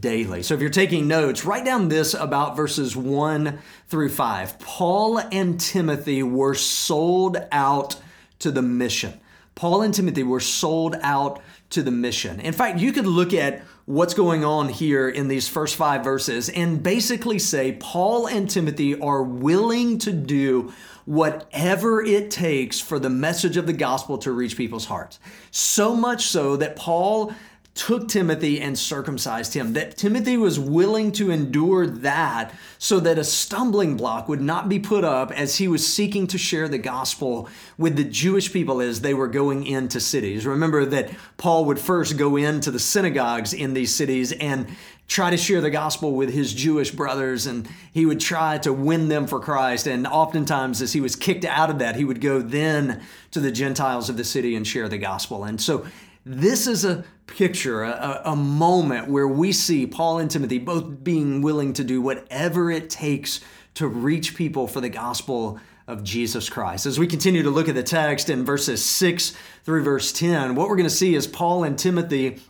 daily. 0.00 0.42
So 0.42 0.54
if 0.54 0.60
you're 0.60 0.70
taking 0.70 1.06
notes, 1.06 1.44
write 1.44 1.66
down 1.66 1.88
this 1.88 2.14
about 2.14 2.56
verses 2.56 2.96
1 2.96 3.58
through 3.88 4.08
5. 4.08 4.58
Paul 4.58 5.18
and 5.18 5.60
Timothy 5.60 6.22
were 6.22 6.54
sold 6.54 7.36
out 7.52 7.96
to 8.38 8.50
the 8.50 8.62
mission. 8.62 9.20
Paul 9.54 9.82
and 9.82 9.92
Timothy 9.92 10.22
were 10.22 10.40
sold 10.40 10.96
out 11.02 11.42
to 11.70 11.82
the 11.82 11.90
mission. 11.90 12.40
In 12.40 12.54
fact, 12.54 12.78
you 12.78 12.92
could 12.92 13.06
look 13.06 13.34
at 13.34 13.62
what's 13.90 14.14
going 14.14 14.44
on 14.44 14.68
here 14.68 15.08
in 15.08 15.26
these 15.26 15.48
first 15.48 15.74
five 15.74 16.04
verses 16.04 16.48
and 16.48 16.80
basically 16.80 17.40
say 17.40 17.72
Paul 17.72 18.28
and 18.28 18.48
Timothy 18.48 18.96
are 19.00 19.20
willing 19.20 19.98
to 19.98 20.12
do 20.12 20.72
whatever 21.06 22.00
it 22.00 22.30
takes 22.30 22.78
for 22.78 23.00
the 23.00 23.10
message 23.10 23.56
of 23.56 23.66
the 23.66 23.72
gospel 23.72 24.16
to 24.18 24.30
reach 24.30 24.56
people's 24.56 24.84
hearts. 24.84 25.18
So 25.50 25.96
much 25.96 26.28
so 26.28 26.56
that 26.58 26.76
Paul 26.76 27.34
took 27.74 28.08
Timothy 28.08 28.60
and 28.60 28.78
circumcised 28.78 29.54
him, 29.54 29.74
that 29.74 29.96
Timothy 29.96 30.36
was 30.36 30.58
willing 30.58 31.12
to 31.12 31.30
endure 31.30 31.86
that 31.86 32.52
so 32.78 32.98
that 33.00 33.18
a 33.18 33.24
stumbling 33.24 33.96
block 33.96 34.28
would 34.28 34.40
not 34.40 34.68
be 34.68 34.78
put 34.78 35.04
up 35.04 35.30
as 35.30 35.56
he 35.56 35.68
was 35.68 35.86
seeking 35.86 36.26
to 36.26 36.38
share 36.38 36.68
the 36.68 36.78
gospel 36.78 37.48
with 37.78 37.96
the 37.96 38.04
Jewish 38.04 38.52
people 38.52 38.80
as 38.80 39.00
they 39.00 39.14
were 39.14 39.28
going 39.28 39.66
into 39.66 40.00
cities. 40.00 40.46
Remember 40.46 40.84
that 40.84 41.10
Paul 41.36 41.64
would 41.66 41.78
first 41.78 42.18
go 42.18 42.36
into 42.36 42.70
the 42.70 42.80
synagogues 42.80 43.54
in 43.54 43.72
these 43.72 43.94
cities 43.94 44.32
and 44.32 44.66
try 45.06 45.30
to 45.30 45.36
share 45.36 45.60
the 45.60 45.70
gospel 45.70 46.12
with 46.12 46.32
his 46.32 46.54
Jewish 46.54 46.92
brothers 46.92 47.46
and 47.46 47.68
he 47.92 48.06
would 48.06 48.20
try 48.20 48.58
to 48.58 48.72
win 48.72 49.08
them 49.08 49.26
for 49.26 49.40
Christ. 49.40 49.86
And 49.86 50.06
oftentimes, 50.06 50.82
as 50.82 50.92
he 50.92 51.00
was 51.00 51.16
kicked 51.16 51.44
out 51.44 51.70
of 51.70 51.80
that, 51.80 51.96
he 51.96 52.04
would 52.04 52.20
go 52.20 52.40
then 52.40 53.02
to 53.32 53.40
the 53.40 53.50
Gentiles 53.50 54.08
of 54.08 54.16
the 54.16 54.24
city 54.24 54.54
and 54.54 54.66
share 54.66 54.88
the 54.88 54.98
gospel. 54.98 55.44
And 55.44 55.60
so 55.60 55.84
this 56.24 56.66
is 56.66 56.84
a 56.84 57.04
picture, 57.26 57.82
a, 57.82 58.22
a, 58.24 58.36
moment 58.36 59.08
where 59.08 59.28
we 59.28 59.52
see 59.52 59.86
Paul 59.86 60.18
and 60.18 60.30
Timothy 60.30 60.58
both 60.58 61.02
being 61.02 61.42
willing 61.42 61.72
to 61.74 61.84
do 61.84 62.02
whatever 62.02 62.70
it 62.70 62.90
takes 62.90 63.40
to 63.74 63.86
reach 63.86 64.34
people 64.34 64.66
for 64.66 64.80
the 64.80 64.88
gospel 64.88 65.60
of 65.86 66.04
Jesus 66.04 66.48
Christ. 66.48 66.86
As 66.86 66.98
we 66.98 67.06
continue 67.06 67.42
to 67.42 67.50
look 67.50 67.68
at 67.68 67.74
the 67.74 67.82
text 67.82 68.30
in 68.30 68.44
verses 68.44 68.84
6 68.84 69.34
through 69.64 69.82
verse 69.82 70.12
10, 70.12 70.54
what 70.54 70.68
we're 70.68 70.76
going 70.76 70.88
to 70.88 70.94
see 70.94 71.14
is 71.14 71.26
Paul 71.26 71.64
and 71.64 71.78
Timothy 71.78 72.40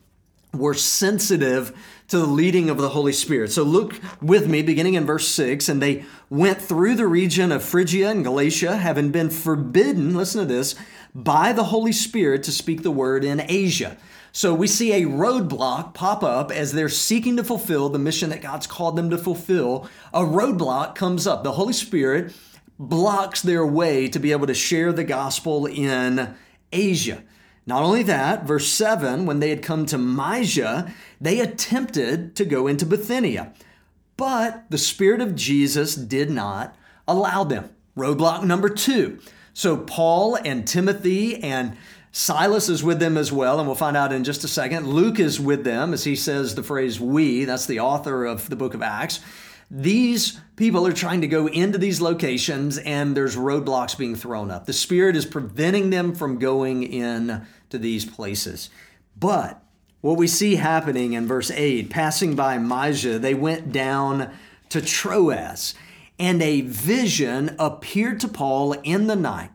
were 0.53 0.75
sensitive 0.75 1.77
to 2.09 2.19
the 2.19 2.27
leading 2.27 2.69
of 2.69 2.79
the 2.79 2.89
Holy 2.89 3.13
Spirit. 3.13 3.53
So 3.53 3.63
look 3.63 3.95
with 4.21 4.49
me, 4.49 4.63
beginning 4.63 4.95
in 4.95 5.07
verse 5.07 5.29
6, 5.29 5.69
and 5.69 5.81
they 5.81 6.05
went 6.29 6.61
through 6.61 6.97
the 6.97 7.07
region 7.07 7.53
of 7.53 7.63
Phrygia 7.63 8.11
and 8.11 8.25
Galatia, 8.25 8.77
having 8.77 9.11
been 9.11 9.31
forbidden, 9.31 10.15
listen 10.15 10.41
to 10.41 10.53
this, 10.53 10.75
by 11.15 11.53
the 11.53 11.65
Holy 11.65 11.93
Spirit 11.93 12.43
to 12.45 12.53
speak 12.53 12.83
the 12.83 12.91
word 12.91 13.25
in 13.25 13.43
Asia. 13.49 13.97
So 14.33 14.55
we 14.55 14.67
see 14.67 14.93
a 14.93 15.07
roadblock 15.07 15.95
pop 15.95 16.23
up 16.23 16.53
as 16.53 16.73
they're 16.73 16.89
seeking 16.89 17.37
to 17.37 17.45
fulfill 17.45 17.89
the 17.89 17.99
mission 17.99 18.31
that 18.31 18.43
God's 18.43 18.67
called 18.67 18.97
them 18.97 19.11
to 19.11 19.19
fulfill. 19.19 19.89
A 20.13 20.23
roadblock 20.23 20.95
comes 20.95 21.27
up. 21.27 21.43
The 21.43 21.53
Holy 21.53 21.73
Spirit 21.73 22.33
blocks 22.79 23.43
their 23.43 23.67
way 23.67 24.09
to 24.09 24.19
be 24.19 24.33
able 24.33 24.47
to 24.47 24.55
share 24.55 24.93
the 24.93 25.05
gospel 25.05 25.67
in 25.67 26.35
Asia. 26.73 27.23
Not 27.71 27.85
only 27.85 28.03
that, 28.03 28.43
verse 28.43 28.67
7, 28.67 29.27
when 29.27 29.39
they 29.39 29.51
had 29.51 29.63
come 29.63 29.87
to 29.87 29.97
Mysia, 29.97 30.93
they 31.21 31.39
attempted 31.39 32.35
to 32.35 32.45
go 32.45 32.67
into 32.67 32.85
Bithynia. 32.85 33.53
but 34.17 34.65
the 34.71 34.77
Spirit 34.77 35.21
of 35.21 35.37
Jesus 35.37 35.95
did 35.95 36.31
not 36.31 36.75
allow 37.07 37.45
them. 37.45 37.71
Roadblock 37.97 38.43
number 38.43 38.69
two. 38.69 39.21
So 39.55 39.77
Paul 39.77 40.35
and 40.35 40.67
Timothy 40.67 41.41
and 41.43 41.77
Silas 42.11 42.69
is 42.69 42.83
with 42.83 42.99
them 42.99 43.17
as 43.17 43.31
well, 43.31 43.61
and 43.61 43.69
we'll 43.69 43.77
find 43.77 43.97
out 43.97 44.13
in 44.13 44.25
just 44.25 44.43
a 44.43 44.49
second. 44.49 44.89
Luke 44.89 45.21
is 45.21 45.39
with 45.39 45.63
them, 45.63 45.95
as 45.95 46.03
he 46.03 46.17
says 46.17 46.57
the 46.57 46.65
phrase 46.65 46.99
we, 46.99 47.45
that's 47.45 47.67
the 47.67 47.79
author 47.79 48.25
of 48.25 48.51
the 48.51 48.57
book 48.57 48.75
of 48.75 48.83
Acts. 48.83 49.21
These 49.71 50.41
people 50.57 50.85
are 50.89 50.93
trying 50.93 51.21
to 51.21 51.29
go 51.29 51.47
into 51.47 51.79
these 51.79 52.01
locations, 52.01 52.79
and 52.79 53.17
there's 53.17 53.37
roadblocks 53.37 53.97
being 53.97 54.17
thrown 54.17 54.51
up. 54.51 54.67
The 54.67 54.73
Spirit 54.73 55.15
is 55.15 55.25
preventing 55.25 55.91
them 55.91 56.17
from 56.17 56.41
going 56.41 56.83
in 56.83 57.47
to 57.71 57.79
these 57.79 58.05
places. 58.05 58.71
But 59.19 59.63
what 60.01 60.17
we 60.17 60.27
see 60.27 60.57
happening 60.57 61.13
in 61.15 61.27
verse 61.27 61.51
8, 61.51 61.91
passing 61.91 62.37
by 62.37 62.59
Mysia, 62.59 63.19
they 63.19 63.35
went 63.35 63.73
down 63.73 64.33
to 64.71 64.81
Troas, 64.81 65.75
and 66.19 66.43
a 66.43 66.61
vision 66.61 67.57
appeared 67.59 68.21
to 68.21 68.29
Paul 68.29 68.73
in 68.85 69.07
the 69.07 69.17
night 69.17 69.51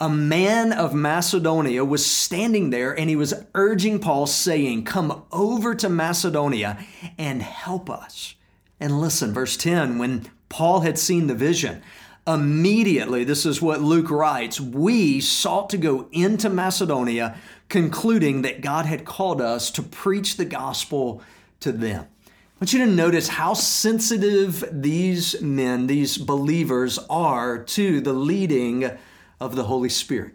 a 0.00 0.08
man 0.10 0.72
of 0.72 0.94
Macedonia 0.94 1.84
was 1.84 2.04
standing 2.04 2.70
there 2.70 2.98
and 2.98 3.08
he 3.08 3.16
was 3.16 3.34
urging 3.54 3.98
Paul, 3.98 4.26
saying, 4.26 4.84
Come 4.84 5.24
over 5.32 5.74
to 5.74 5.88
Macedonia 5.88 6.78
and 7.16 7.42
help 7.42 7.88
us. 7.88 8.34
And 8.78 9.00
listen, 9.00 9.32
verse 9.32 9.56
10 9.56 9.98
when 9.98 10.30
Paul 10.48 10.80
had 10.80 10.98
seen 10.98 11.26
the 11.28 11.34
vision, 11.34 11.82
immediately, 12.26 13.24
this 13.24 13.46
is 13.46 13.62
what 13.62 13.80
Luke 13.80 14.10
writes, 14.10 14.60
we 14.60 15.20
sought 15.20 15.70
to 15.70 15.76
go 15.76 16.08
into 16.12 16.48
Macedonia, 16.48 17.36
concluding 17.68 18.42
that 18.42 18.60
God 18.60 18.86
had 18.86 19.04
called 19.04 19.40
us 19.40 19.70
to 19.72 19.82
preach 19.82 20.36
the 20.36 20.44
gospel 20.44 21.22
to 21.60 21.72
them. 21.72 22.06
I 22.26 22.30
want 22.60 22.72
you 22.72 22.86
to 22.86 22.90
notice 22.90 23.28
how 23.28 23.54
sensitive 23.54 24.64
these 24.72 25.40
men, 25.42 25.86
these 25.86 26.16
believers, 26.16 26.98
are 27.10 27.58
to 27.58 28.00
the 28.00 28.14
leading 28.14 28.90
of 29.40 29.56
the 29.56 29.64
Holy 29.64 29.90
Spirit. 29.90 30.34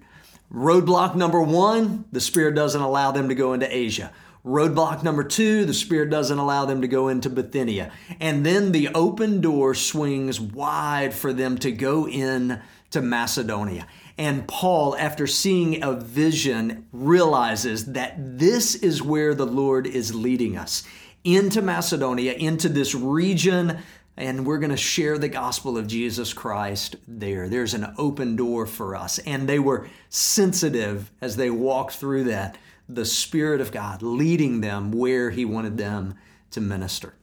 Roadblock 0.54 1.16
number 1.16 1.42
one, 1.42 2.06
the 2.12 2.22
Spirit 2.22 2.56
doesn't 2.56 2.82
allow 2.82 3.12
them 3.12 3.30
to 3.30 3.36
go 3.36 3.54
into 3.54 3.76
Asia. 3.76 4.12
Roadblock 4.46 5.04
number 5.04 5.24
two, 5.24 5.66
the 5.66 5.74
Spirit 5.74 6.10
doesn't 6.10 6.38
allow 6.38 6.66
them 6.66 6.82
to 6.82 6.88
go 6.88 7.08
into 7.08 7.30
Bithynia. 7.30 7.92
And 8.20 8.46
then 8.46 8.72
the 8.72 8.90
open 8.90 9.40
door 9.42 9.76
swings 9.76 10.40
wide 10.40 11.14
for 11.14 11.32
them 11.32 11.58
to 11.60 11.72
go 11.72 12.08
in 12.08 12.62
to 12.90 13.02
Macedonia. 13.02 13.88
And 14.18 14.48
Paul, 14.48 14.96
after 14.98 15.28
seeing 15.28 15.84
a 15.84 15.94
vision, 15.94 16.88
realizes 16.92 17.94
that 17.94 18.16
this 18.18 18.76
is 18.76 19.02
where 19.02 19.34
the 19.34 19.46
Lord 19.46 19.88
is 19.88 20.14
leading 20.14 20.58
us 20.58 20.84
into 21.24 21.62
Macedonia, 21.62 22.34
into 22.34 22.68
this 22.68 22.96
region 22.96 23.80
and 24.18 24.46
we're 24.46 24.60
going 24.60 24.72
to 24.72 24.78
share 24.78 25.18
the 25.18 25.30
gospel 25.30 25.78
of 25.78 25.88
Jesus 25.88 26.34
Christ 26.34 26.98
there. 27.08 27.48
There's 27.48 27.74
an 27.74 27.94
open 27.98 28.36
door 28.36 28.66
for 28.66 28.96
us. 28.96 29.20
And 29.20 29.48
they 29.48 29.60
were 29.60 29.88
sensitive 30.10 31.12
as 31.22 31.38
they 31.38 31.50
walked 31.50 31.94
through 31.94 32.26
that, 32.26 32.58
the 32.96 33.06
Spirit 33.06 33.62
of 33.62 33.72
God 33.72 34.02
leading 34.02 34.62
them 34.62 34.92
where 34.92 35.30
He 35.30 35.46
wanted 35.46 35.78
them 35.78 36.16
to 36.52 36.62
minister. 36.62 37.14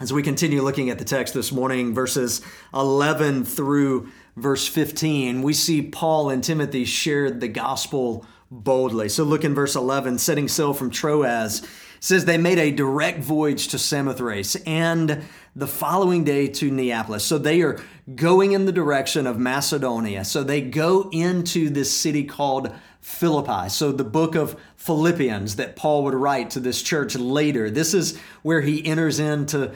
As 0.00 0.12
we 0.12 0.22
continue 0.22 0.62
looking 0.62 0.90
at 0.90 0.98
the 0.98 1.04
text 1.04 1.34
this 1.34 1.52
morning, 1.52 1.94
verses 1.94 2.40
11 2.74 3.44
through 3.44 4.08
verse 4.36 4.66
15, 4.66 5.42
we 5.42 5.52
see 5.52 5.82
Paul 5.82 6.30
and 6.30 6.42
Timothy 6.42 6.84
shared 6.84 7.40
the 7.40 7.48
gospel 7.48 8.26
boldly. 8.50 9.08
So 9.08 9.24
look 9.24 9.44
in 9.44 9.54
verse 9.54 9.76
11, 9.76 10.18
setting 10.18 10.48
sail 10.48 10.74
from 10.74 10.90
Troas 10.90 11.66
says 12.02 12.24
they 12.24 12.36
made 12.36 12.58
a 12.58 12.72
direct 12.72 13.20
voyage 13.20 13.68
to 13.68 13.78
Samothrace 13.78 14.56
and 14.66 15.22
the 15.54 15.68
following 15.68 16.24
day 16.24 16.48
to 16.48 16.68
Neapolis. 16.68 17.24
So 17.24 17.38
they 17.38 17.62
are 17.62 17.80
going 18.16 18.52
in 18.52 18.64
the 18.64 18.72
direction 18.72 19.24
of 19.24 19.38
Macedonia. 19.38 20.24
So 20.24 20.42
they 20.42 20.62
go 20.62 21.08
into 21.12 21.70
this 21.70 21.96
city 21.96 22.24
called 22.24 22.74
Philippi. 23.02 23.68
So 23.68 23.92
the 23.92 24.04
book 24.04 24.34
of 24.36 24.58
Philippians 24.76 25.56
that 25.56 25.76
Paul 25.76 26.04
would 26.04 26.14
write 26.14 26.50
to 26.50 26.60
this 26.60 26.82
church 26.82 27.16
later, 27.16 27.68
this 27.68 27.92
is 27.92 28.16
where 28.42 28.60
he 28.60 28.86
enters 28.86 29.18
into 29.20 29.72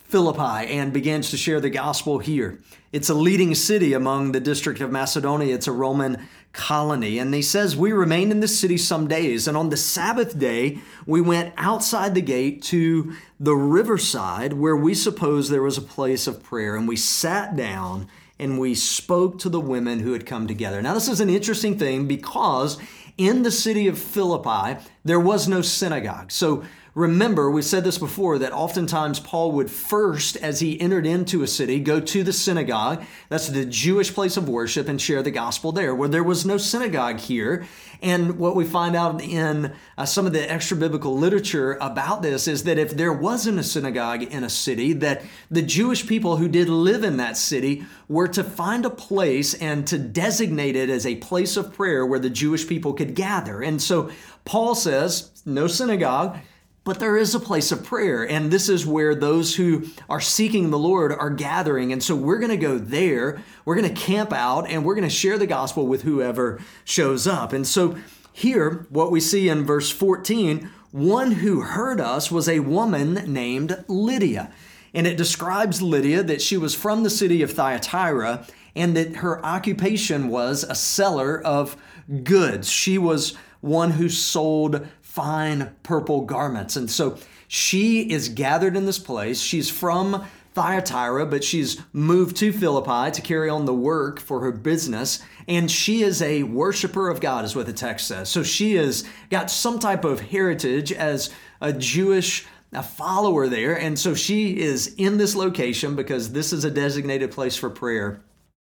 Philippi 0.00 0.70
and 0.72 0.92
begins 0.92 1.30
to 1.30 1.36
share 1.36 1.60
the 1.60 1.70
gospel 1.70 2.18
here. 2.18 2.60
It's 2.92 3.08
a 3.08 3.14
leading 3.14 3.54
city 3.54 3.94
among 3.94 4.32
the 4.32 4.40
district 4.40 4.80
of 4.80 4.90
Macedonia. 4.90 5.54
It's 5.54 5.66
a 5.66 5.72
Roman 5.72 6.26
colony. 6.52 7.18
And 7.18 7.34
he 7.34 7.42
says, 7.42 7.76
We 7.76 7.92
remained 7.92 8.32
in 8.32 8.40
this 8.40 8.58
city 8.58 8.78
some 8.78 9.08
days. 9.08 9.48
And 9.48 9.56
on 9.56 9.70
the 9.70 9.76
Sabbath 9.76 10.38
day, 10.38 10.78
we 11.06 11.20
went 11.20 11.54
outside 11.56 12.14
the 12.14 12.22
gate 12.22 12.62
to 12.64 13.14
the 13.40 13.54
riverside 13.54 14.54
where 14.54 14.76
we 14.76 14.94
supposed 14.94 15.50
there 15.50 15.62
was 15.62 15.78
a 15.78 15.82
place 15.82 16.26
of 16.26 16.42
prayer. 16.42 16.74
And 16.74 16.88
we 16.88 16.96
sat 16.96 17.56
down 17.56 18.08
and 18.38 18.58
we 18.58 18.74
spoke 18.74 19.38
to 19.40 19.48
the 19.48 19.60
women 19.60 20.00
who 20.00 20.12
had 20.12 20.26
come 20.26 20.46
together. 20.46 20.80
Now, 20.80 20.94
this 20.94 21.08
is 21.08 21.20
an 21.20 21.30
interesting 21.30 21.78
thing 21.78 22.06
because 22.06 22.78
in 23.16 23.42
the 23.42 23.50
city 23.50 23.88
of 23.88 23.98
Philippi, 23.98 24.80
there 25.04 25.20
was 25.20 25.48
no 25.48 25.60
synagogue. 25.60 26.30
So 26.30 26.62
Remember, 26.98 27.48
we 27.48 27.62
said 27.62 27.84
this 27.84 27.96
before 27.96 28.40
that 28.40 28.52
oftentimes 28.52 29.20
Paul 29.20 29.52
would 29.52 29.70
first, 29.70 30.34
as 30.38 30.58
he 30.58 30.80
entered 30.80 31.06
into 31.06 31.44
a 31.44 31.46
city, 31.46 31.78
go 31.78 32.00
to 32.00 32.24
the 32.24 32.32
synagogue. 32.32 33.04
That's 33.28 33.46
the 33.46 33.64
Jewish 33.64 34.12
place 34.12 34.36
of 34.36 34.48
worship 34.48 34.88
and 34.88 35.00
share 35.00 35.22
the 35.22 35.30
gospel 35.30 35.70
there, 35.70 35.94
where 35.94 36.08
there 36.08 36.24
was 36.24 36.44
no 36.44 36.56
synagogue 36.56 37.20
here. 37.20 37.68
And 38.02 38.36
what 38.36 38.56
we 38.56 38.64
find 38.64 38.96
out 38.96 39.22
in 39.22 39.76
uh, 39.96 40.06
some 40.06 40.26
of 40.26 40.32
the 40.32 40.50
extra 40.50 40.76
biblical 40.76 41.16
literature 41.16 41.78
about 41.80 42.20
this 42.22 42.48
is 42.48 42.64
that 42.64 42.80
if 42.80 42.96
there 42.96 43.12
wasn't 43.12 43.60
a 43.60 43.62
synagogue 43.62 44.24
in 44.24 44.42
a 44.42 44.50
city, 44.50 44.92
that 44.94 45.22
the 45.52 45.62
Jewish 45.62 46.04
people 46.04 46.38
who 46.38 46.48
did 46.48 46.68
live 46.68 47.04
in 47.04 47.18
that 47.18 47.36
city 47.36 47.86
were 48.08 48.26
to 48.26 48.42
find 48.42 48.84
a 48.84 48.90
place 48.90 49.54
and 49.54 49.86
to 49.86 49.98
designate 49.98 50.74
it 50.74 50.90
as 50.90 51.06
a 51.06 51.14
place 51.14 51.56
of 51.56 51.72
prayer 51.72 52.04
where 52.04 52.18
the 52.18 52.28
Jewish 52.28 52.66
people 52.66 52.92
could 52.92 53.14
gather. 53.14 53.62
And 53.62 53.80
so 53.80 54.10
Paul 54.44 54.74
says, 54.74 55.30
no 55.46 55.68
synagogue 55.68 56.38
but 56.84 57.00
there 57.00 57.16
is 57.16 57.34
a 57.34 57.40
place 57.40 57.70
of 57.70 57.84
prayer, 57.84 58.22
and 58.28 58.50
this 58.50 58.68
is 58.68 58.86
where 58.86 59.14
those 59.14 59.56
who 59.56 59.86
are 60.08 60.20
seeking 60.20 60.70
the 60.70 60.78
Lord 60.78 61.12
are 61.12 61.30
gathering. 61.30 61.92
And 61.92 62.02
so 62.02 62.16
we're 62.16 62.38
going 62.38 62.50
to 62.50 62.56
go 62.56 62.78
there, 62.78 63.42
we're 63.64 63.76
going 63.76 63.94
to 63.94 64.00
camp 64.00 64.32
out, 64.32 64.68
and 64.68 64.84
we're 64.84 64.94
going 64.94 65.08
to 65.08 65.14
share 65.14 65.38
the 65.38 65.46
gospel 65.46 65.86
with 65.86 66.02
whoever 66.02 66.60
shows 66.84 67.26
up. 67.26 67.52
And 67.52 67.66
so 67.66 67.98
here, 68.32 68.86
what 68.90 69.10
we 69.10 69.20
see 69.20 69.48
in 69.48 69.64
verse 69.64 69.90
14 69.90 70.70
one 70.90 71.32
who 71.32 71.60
heard 71.60 72.00
us 72.00 72.30
was 72.30 72.48
a 72.48 72.60
woman 72.60 73.14
named 73.26 73.84
Lydia. 73.88 74.50
And 74.94 75.06
it 75.06 75.18
describes 75.18 75.82
Lydia 75.82 76.22
that 76.22 76.40
she 76.40 76.56
was 76.56 76.74
from 76.74 77.02
the 77.02 77.10
city 77.10 77.42
of 77.42 77.52
Thyatira 77.52 78.46
and 78.74 78.96
that 78.96 79.16
her 79.16 79.44
occupation 79.44 80.28
was 80.28 80.64
a 80.64 80.74
seller 80.74 81.40
of 81.42 81.76
goods. 82.24 82.70
She 82.70 82.96
was 82.96 83.34
one 83.60 83.92
who 83.92 84.08
sold 84.08 84.86
fine 85.18 85.74
purple 85.82 86.20
garments. 86.20 86.76
And 86.76 86.88
so 86.88 87.18
she 87.48 88.08
is 88.08 88.28
gathered 88.28 88.76
in 88.76 88.86
this 88.86 89.00
place. 89.00 89.40
She's 89.40 89.68
from 89.68 90.24
Thyatira, 90.54 91.26
but 91.26 91.42
she's 91.42 91.82
moved 91.92 92.36
to 92.36 92.52
Philippi 92.52 93.10
to 93.10 93.20
carry 93.20 93.50
on 93.50 93.64
the 93.64 93.74
work 93.74 94.20
for 94.20 94.38
her 94.42 94.52
business. 94.52 95.20
And 95.48 95.68
she 95.68 96.02
is 96.02 96.22
a 96.22 96.44
worshiper 96.44 97.08
of 97.08 97.20
God, 97.20 97.44
is 97.44 97.56
what 97.56 97.66
the 97.66 97.72
text 97.72 98.06
says. 98.06 98.28
So 98.28 98.44
she 98.44 98.76
has 98.76 99.04
got 99.28 99.50
some 99.50 99.80
type 99.80 100.04
of 100.04 100.20
heritage 100.20 100.92
as 100.92 101.30
a 101.60 101.72
Jewish 101.72 102.46
a 102.72 102.82
follower 102.84 103.48
there. 103.48 103.76
And 103.76 103.98
so 103.98 104.14
she 104.14 104.56
is 104.60 104.94
in 104.98 105.16
this 105.16 105.34
location 105.34 105.96
because 105.96 106.30
this 106.30 106.52
is 106.52 106.64
a 106.64 106.70
designated 106.70 107.32
place 107.32 107.56
for 107.56 107.70
prayer. 107.70 108.22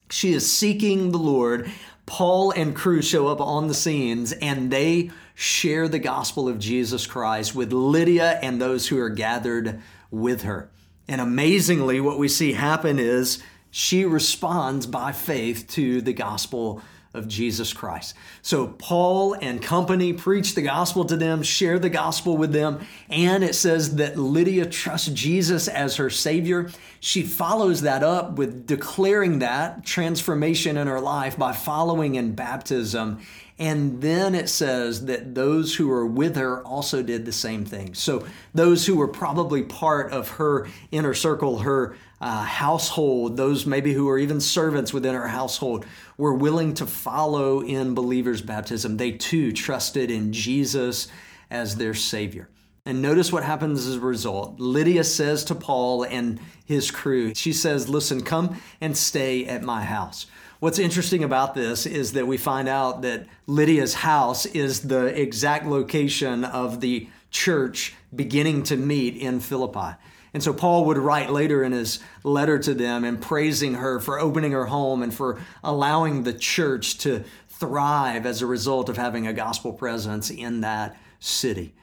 She 0.10 0.34
is 0.34 0.52
seeking 0.52 1.12
the 1.12 1.20
Lord. 1.20 1.72
Paul 2.10 2.50
and 2.52 2.76
crew 2.76 3.04
show 3.04 3.28
up 3.28 3.40
on 3.40 3.68
the 3.68 3.74
scenes 3.76 4.32
and 4.32 4.72
they 4.72 5.12
share 5.36 5.88
the 5.88 6.00
gospel 6.00 6.50
of 6.50 6.58
Jesus 6.58 7.06
Christ 7.06 7.54
with 7.54 7.72
Lydia 7.72 8.40
and 8.42 8.60
those 8.60 8.88
who 8.88 8.98
are 8.98 9.10
gathered 9.10 9.80
with 10.10 10.42
her. 10.42 10.72
And 11.08 11.22
amazingly, 11.22 12.02
what 12.02 12.18
we 12.18 12.28
see 12.28 12.54
happen 12.54 12.98
is 12.98 13.44
she 13.70 14.06
responds 14.06 14.88
by 14.88 15.12
faith 15.12 15.68
to 15.74 16.02
the 16.02 16.14
gospel 16.14 16.82
of 17.14 17.28
Jesus 17.28 17.74
Christ. 17.74 18.16
So 18.42 18.68
Paul 18.68 19.34
and 19.34 19.62
company 19.62 20.14
preach 20.14 20.54
the 20.54 20.62
gospel 20.62 21.06
to 21.06 21.18
them, 21.18 21.42
share 21.42 21.80
the 21.80 21.90
gospel 21.90 22.38
with 22.38 22.52
them, 22.52 22.86
and 23.10 23.44
it 23.44 23.56
says 23.56 23.96
that 23.96 24.18
Lydia 24.18 24.68
trusts 24.68 25.08
Jesus 25.08 25.68
as 25.68 25.96
her 25.96 26.10
savior. 26.10 26.70
She 27.00 27.24
follows 27.24 27.82
that 27.82 28.04
up 28.04 28.38
with 28.38 28.68
declaring 28.68 29.40
that 29.40 29.86
transformation 29.86 30.78
in 30.78 30.88
her 30.88 31.00
life 31.02 31.38
by 31.38 31.52
following 31.54 32.16
in 32.16 32.34
baptism. 32.34 33.22
And 33.60 34.02
then 34.02 34.36
it 34.36 34.48
says 34.48 35.06
that 35.06 35.36
those 35.36 35.76
who 35.76 35.90
were 35.90 36.06
with 36.06 36.38
her 36.38 36.66
also 36.66 37.04
did 37.04 37.26
the 37.26 37.34
same 37.34 37.66
thing. 37.66 37.94
So 37.94 38.26
those 38.54 38.86
who 38.86 38.96
were 38.96 39.10
probably 39.10 39.64
part 39.64 40.14
of 40.14 40.30
her 40.32 40.70
inner 40.92 41.14
circle, 41.14 41.60
her 41.60 41.98
uh, 42.22 42.44
household, 42.44 43.36
those 43.36 43.66
maybe 43.66 43.94
who 43.94 44.06
were 44.06 44.18
even 44.18 44.40
servants 44.40 44.94
within 44.94 45.14
her 45.14 45.28
household, 45.28 45.86
were 46.18 46.34
willing 46.34 46.74
to 46.76 46.86
follow 46.86 47.60
in 47.60 47.94
believers' 47.94 48.42
baptism. 48.42 48.96
They 48.96 49.12
too 49.12 49.52
trusted 49.52 50.10
in 50.10 50.32
Jesus 50.32 51.10
as 51.52 51.76
their 51.76 51.94
Savior. 51.94 52.50
And 52.86 53.02
notice 53.02 53.32
what 53.32 53.44
happens 53.44 53.86
as 53.86 53.98
a 53.98 54.00
result. 54.00 54.58
Lydia 54.60 55.04
says 55.04 55.44
to 55.46 55.56
Paul 55.56 56.04
and 56.04 56.40
his 56.66 56.92
crew, 56.92 57.36
she 57.36 57.52
says, 57.52 57.90
Listen, 57.90 58.22
come 58.24 58.62
and 58.80 58.96
stay 58.96 59.46
at 59.46 59.64
my 59.64 59.84
house. 59.84 60.28
What's 60.60 60.78
interesting 60.80 61.24
about 61.24 61.54
this 61.54 61.86
is 61.86 62.12
that 62.14 62.28
we 62.28 62.36
find 62.36 62.68
out 62.68 63.02
that 63.04 63.28
Lydia's 63.48 63.94
house 63.94 64.46
is 64.46 64.82
the 64.82 65.06
exact 65.06 65.66
location 65.66 66.44
of 66.44 66.82
the 66.82 67.08
church 67.32 67.96
beginning 68.14 68.64
to 68.64 68.76
meet 68.76 69.16
in 69.16 69.40
Philippi. 69.40 69.96
And 70.34 70.44
so 70.44 70.54
Paul 70.54 70.84
would 70.86 70.98
write 70.98 71.32
later 71.32 71.64
in 71.64 71.72
his 71.72 72.00
letter 72.26 72.60
to 72.60 72.74
them 72.74 73.06
and 73.06 73.22
praising 73.22 73.76
her 73.76 74.02
for 74.02 74.20
opening 74.20 74.52
her 74.52 74.66
home 74.66 75.02
and 75.02 75.14
for 75.14 75.40
allowing 75.64 76.24
the 76.24 76.34
church 76.34 76.98
to 77.00 77.24
thrive 77.48 78.26
as 78.26 78.42
a 78.42 78.46
result 78.46 78.90
of 78.90 78.98
having 78.98 79.28
a 79.28 79.34
gospel 79.34 79.72
presence 79.72 80.30
in 80.30 80.60
that 80.60 80.98
city. 81.22 81.74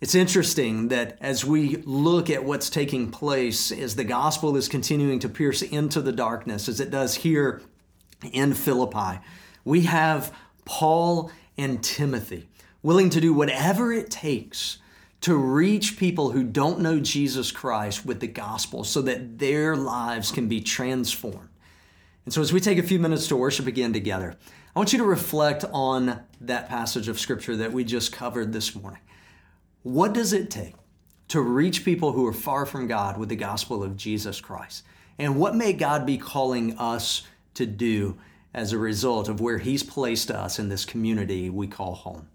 It's 0.00 0.16
interesting 0.16 0.88
that 0.88 1.16
as 1.20 1.44
we 1.44 1.76
look 1.84 2.28
at 2.28 2.44
what's 2.44 2.70
taking 2.70 3.12
place 3.12 3.70
as 3.70 3.94
the 3.94 4.04
gospel 4.04 4.56
is 4.56 4.68
continuing 4.68 5.20
to 5.20 5.28
pierce 5.28 5.62
into 5.62 6.00
the 6.00 6.12
darkness, 6.12 6.68
as 6.68 6.80
it 6.80 6.90
does 6.90 7.14
here 7.16 7.62
in 8.32 8.54
Philippi, 8.54 9.20
we 9.64 9.82
have 9.82 10.34
Paul 10.64 11.30
and 11.56 11.82
Timothy 11.82 12.48
willing 12.82 13.10
to 13.10 13.20
do 13.20 13.34
whatever 13.34 13.92
it 13.92 14.10
takes 14.10 14.78
to 15.20 15.34
reach 15.34 15.98
people 15.98 16.30
who 16.30 16.42
don't 16.42 16.80
know 16.80 16.98
Jesus 16.98 17.52
Christ 17.52 18.06
with 18.06 18.20
the 18.20 18.26
gospel 18.26 18.84
so 18.84 19.02
that 19.02 19.38
their 19.38 19.76
lives 19.76 20.32
can 20.32 20.48
be 20.48 20.60
transformed. 20.60 21.48
And 22.24 22.32
so, 22.32 22.40
as 22.40 22.52
we 22.52 22.60
take 22.60 22.78
a 22.78 22.82
few 22.82 22.98
minutes 22.98 23.28
to 23.28 23.36
worship 23.36 23.66
again 23.66 23.92
together, 23.92 24.36
I 24.74 24.78
want 24.78 24.92
you 24.92 24.98
to 24.98 25.04
reflect 25.04 25.64
on 25.72 26.20
that 26.40 26.68
passage 26.68 27.08
of 27.08 27.18
scripture 27.18 27.56
that 27.56 27.72
we 27.72 27.84
just 27.84 28.12
covered 28.12 28.52
this 28.52 28.74
morning. 28.74 29.00
What 29.82 30.12
does 30.12 30.32
it 30.32 30.50
take 30.50 30.74
to 31.28 31.40
reach 31.40 31.84
people 31.84 32.12
who 32.12 32.26
are 32.26 32.32
far 32.32 32.66
from 32.66 32.86
God 32.86 33.18
with 33.18 33.28
the 33.28 33.36
gospel 33.36 33.82
of 33.82 33.96
Jesus 33.96 34.40
Christ? 34.40 34.84
And 35.18 35.36
what 35.36 35.54
may 35.54 35.72
God 35.72 36.06
be 36.06 36.18
calling 36.18 36.78
us 36.78 37.26
to 37.60 37.66
do 37.66 38.18
as 38.52 38.72
a 38.72 38.78
result 38.78 39.28
of 39.28 39.40
where 39.40 39.58
He's 39.58 39.82
placed 39.82 40.30
us 40.30 40.58
in 40.58 40.68
this 40.68 40.84
community 40.84 41.48
we 41.48 41.68
call 41.68 41.94
home? 41.94 42.28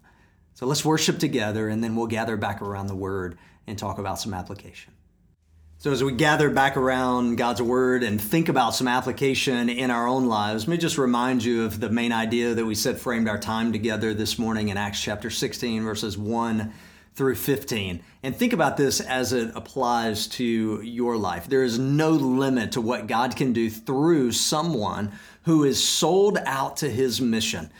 So 0.54 0.64
let's 0.66 0.84
worship 0.84 1.18
together 1.18 1.68
and 1.68 1.84
then 1.84 1.94
we'll 1.94 2.06
gather 2.06 2.36
back 2.36 2.62
around 2.62 2.86
the 2.86 2.96
Word 2.96 3.36
and 3.66 3.78
talk 3.78 3.98
about 3.98 4.18
some 4.18 4.32
application. 4.32 4.94
So, 5.78 5.92
as 5.92 6.02
we 6.02 6.12
gather 6.12 6.48
back 6.48 6.78
around 6.78 7.36
God's 7.36 7.60
Word 7.60 8.02
and 8.02 8.18
think 8.18 8.48
about 8.48 8.74
some 8.74 8.88
application 8.88 9.68
in 9.68 9.90
our 9.90 10.08
own 10.08 10.24
lives, 10.24 10.66
let 10.66 10.70
me 10.72 10.78
just 10.78 10.96
remind 10.96 11.44
you 11.44 11.64
of 11.64 11.80
the 11.80 11.90
main 11.90 12.12
idea 12.12 12.54
that 12.54 12.64
we 12.64 12.74
said 12.74 12.98
framed 12.98 13.28
our 13.28 13.38
time 13.38 13.72
together 13.72 14.14
this 14.14 14.38
morning 14.38 14.70
in 14.70 14.78
Acts 14.78 15.02
chapter 15.02 15.28
16, 15.28 15.82
verses 15.82 16.16
1 16.16 16.72
through 17.16 17.34
15. 17.34 18.02
And 18.22 18.36
think 18.36 18.52
about 18.52 18.76
this 18.76 19.00
as 19.00 19.32
it 19.32 19.50
applies 19.56 20.28
to 20.28 20.80
your 20.82 21.16
life. 21.16 21.48
There 21.48 21.64
is 21.64 21.78
no 21.78 22.10
limit 22.10 22.72
to 22.72 22.80
what 22.80 23.06
God 23.06 23.34
can 23.34 23.52
do 23.52 23.68
through 23.68 24.32
someone 24.32 25.12
who 25.44 25.64
is 25.64 25.82
sold 25.82 26.38
out 26.44 26.76
to 26.78 26.90
his 26.90 27.20
mission 27.20 27.70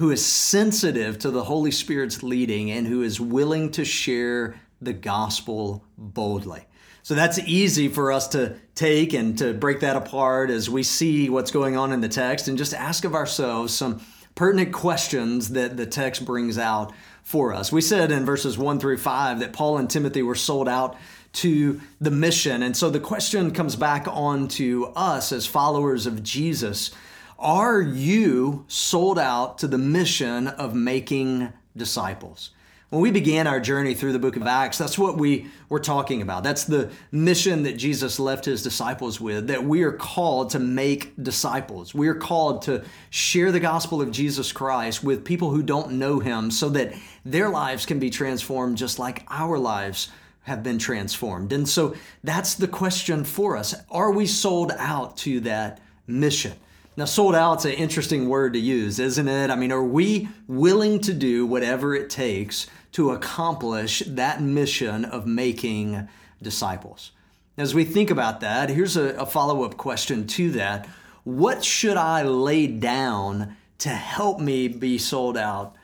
who 0.00 0.10
is 0.10 0.24
sensitive 0.24 1.18
to 1.18 1.30
the 1.30 1.44
Holy 1.44 1.70
Spirit's 1.70 2.22
leading 2.22 2.70
and 2.70 2.86
who 2.86 3.02
is 3.02 3.20
willing 3.20 3.70
to 3.70 3.84
share 3.84 4.58
the 4.80 4.94
gospel 4.94 5.84
boldly. 5.98 6.66
So 7.02 7.14
that's 7.14 7.38
easy 7.40 7.88
for 7.88 8.10
us 8.10 8.28
to 8.28 8.56
take 8.74 9.12
and 9.12 9.36
to 9.36 9.52
break 9.52 9.80
that 9.80 9.96
apart 9.96 10.48
as 10.48 10.70
we 10.70 10.84
see 10.84 11.28
what's 11.28 11.50
going 11.50 11.76
on 11.76 11.92
in 11.92 12.00
the 12.00 12.08
text 12.08 12.48
and 12.48 12.56
just 12.56 12.72
ask 12.72 13.04
of 13.04 13.14
ourselves 13.14 13.74
some 13.74 14.00
pertinent 14.34 14.72
questions 14.72 15.50
that 15.50 15.76
the 15.76 15.84
text 15.84 16.24
brings 16.24 16.56
out 16.56 16.94
for 17.30 17.54
us. 17.54 17.70
We 17.70 17.80
said 17.80 18.10
in 18.10 18.24
verses 18.24 18.58
1 18.58 18.80
through 18.80 18.98
5 18.98 19.38
that 19.38 19.52
Paul 19.52 19.78
and 19.78 19.88
Timothy 19.88 20.20
were 20.20 20.34
sold 20.34 20.68
out 20.68 20.96
to 21.34 21.80
the 22.00 22.10
mission. 22.10 22.64
And 22.64 22.76
so 22.76 22.90
the 22.90 22.98
question 22.98 23.52
comes 23.52 23.76
back 23.76 24.08
on 24.08 24.48
to 24.48 24.86
us 24.96 25.30
as 25.30 25.46
followers 25.46 26.06
of 26.06 26.24
Jesus 26.24 26.90
are 27.38 27.80
you 27.80 28.66
sold 28.68 29.18
out 29.18 29.58
to 29.58 29.68
the 29.68 29.78
mission 29.78 30.48
of 30.48 30.74
making 30.74 31.52
disciples? 31.74 32.50
When 32.90 33.02
we 33.02 33.12
began 33.12 33.46
our 33.46 33.60
journey 33.60 33.94
through 33.94 34.14
the 34.14 34.18
book 34.18 34.34
of 34.34 34.44
Acts, 34.48 34.76
that's 34.76 34.98
what 34.98 35.16
we 35.16 35.46
were 35.68 35.78
talking 35.78 36.22
about. 36.22 36.42
That's 36.42 36.64
the 36.64 36.90
mission 37.12 37.62
that 37.62 37.76
Jesus 37.76 38.18
left 38.18 38.46
his 38.46 38.64
disciples 38.64 39.20
with, 39.20 39.46
that 39.46 39.62
we 39.62 39.84
are 39.84 39.92
called 39.92 40.50
to 40.50 40.58
make 40.58 41.12
disciples. 41.22 41.94
We 41.94 42.08
are 42.08 42.16
called 42.16 42.62
to 42.62 42.84
share 43.10 43.52
the 43.52 43.60
gospel 43.60 44.02
of 44.02 44.10
Jesus 44.10 44.50
Christ 44.50 45.04
with 45.04 45.24
people 45.24 45.50
who 45.50 45.62
don't 45.62 45.92
know 45.92 46.18
him 46.18 46.50
so 46.50 46.68
that 46.70 46.92
their 47.24 47.48
lives 47.48 47.86
can 47.86 48.00
be 48.00 48.10
transformed 48.10 48.76
just 48.76 48.98
like 48.98 49.24
our 49.30 49.56
lives 49.56 50.08
have 50.42 50.64
been 50.64 50.78
transformed. 50.78 51.52
And 51.52 51.68
so 51.68 51.94
that's 52.24 52.56
the 52.56 52.66
question 52.66 53.22
for 53.22 53.56
us. 53.56 53.72
Are 53.92 54.10
we 54.10 54.26
sold 54.26 54.72
out 54.76 55.16
to 55.18 55.38
that 55.40 55.80
mission? 56.08 56.54
Now, 56.96 57.04
sold 57.04 57.36
out's 57.36 57.64
an 57.64 57.72
interesting 57.72 58.28
word 58.28 58.54
to 58.54 58.58
use, 58.58 58.98
isn't 58.98 59.28
it? 59.28 59.48
I 59.48 59.54
mean, 59.54 59.70
are 59.70 59.84
we 59.84 60.28
willing 60.48 60.98
to 61.02 61.14
do 61.14 61.46
whatever 61.46 61.94
it 61.94 62.10
takes 62.10 62.66
to 62.92 63.10
accomplish 63.10 64.00
that 64.06 64.42
mission 64.42 65.04
of 65.04 65.26
making 65.26 66.08
disciples? 66.42 67.12
As 67.56 67.74
we 67.74 67.84
think 67.84 68.10
about 68.10 68.40
that, 68.40 68.70
here's 68.70 68.96
a, 68.96 69.14
a 69.14 69.26
follow 69.26 69.64
up 69.64 69.76
question 69.76 70.26
to 70.28 70.50
that. 70.52 70.88
What 71.24 71.64
should 71.64 71.96
I 71.96 72.22
lay 72.22 72.66
down 72.66 73.56
to 73.78 73.90
help 73.90 74.40
me 74.40 74.68
be 74.68 74.98
sold 74.98 75.36
out 75.36 75.76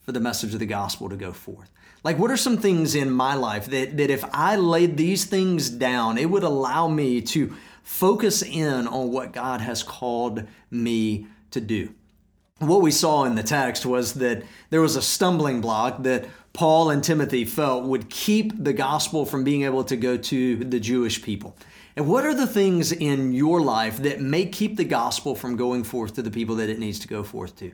for 0.00 0.12
the 0.12 0.20
message 0.20 0.52
of 0.54 0.60
the 0.60 0.66
gospel 0.66 1.08
to 1.08 1.16
go 1.16 1.32
forth? 1.32 1.70
Like, 2.02 2.18
what 2.18 2.30
are 2.30 2.36
some 2.36 2.58
things 2.58 2.94
in 2.94 3.10
my 3.10 3.34
life 3.34 3.66
that, 3.66 3.96
that 3.96 4.10
if 4.10 4.24
I 4.32 4.56
laid 4.56 4.96
these 4.96 5.24
things 5.24 5.70
down, 5.70 6.18
it 6.18 6.28
would 6.28 6.42
allow 6.42 6.88
me 6.88 7.22
to 7.22 7.54
focus 7.84 8.42
in 8.42 8.88
on 8.88 9.12
what 9.12 9.32
God 9.32 9.60
has 9.60 9.82
called 9.82 10.44
me 10.70 11.26
to 11.52 11.60
do. 11.60 11.94
What 12.58 12.82
we 12.82 12.92
saw 12.92 13.24
in 13.24 13.34
the 13.34 13.42
text 13.42 13.84
was 13.84 14.14
that 14.14 14.44
there 14.70 14.80
was 14.80 14.94
a 14.94 15.02
stumbling 15.02 15.60
block 15.60 16.04
that 16.04 16.26
Paul 16.52 16.90
and 16.90 17.02
Timothy 17.02 17.44
felt 17.44 17.84
would 17.84 18.08
keep 18.10 18.52
the 18.62 18.72
gospel 18.72 19.26
from 19.26 19.42
being 19.42 19.62
able 19.62 19.82
to 19.84 19.96
go 19.96 20.16
to 20.16 20.56
the 20.56 20.78
Jewish 20.78 21.20
people. 21.20 21.56
And 21.96 22.08
what 22.08 22.26
are 22.26 22.34
the 22.34 22.46
things 22.46 22.90
in 22.90 23.32
your 23.32 23.60
life 23.60 23.98
that 23.98 24.20
may 24.20 24.46
keep 24.46 24.76
the 24.76 24.84
gospel 24.84 25.36
from 25.36 25.56
going 25.56 25.84
forth 25.84 26.14
to 26.14 26.22
the 26.22 26.30
people 26.30 26.56
that 26.56 26.68
it 26.68 26.80
needs 26.80 26.98
to 27.00 27.08
go 27.08 27.22
forth 27.22 27.56
to? 27.58 27.70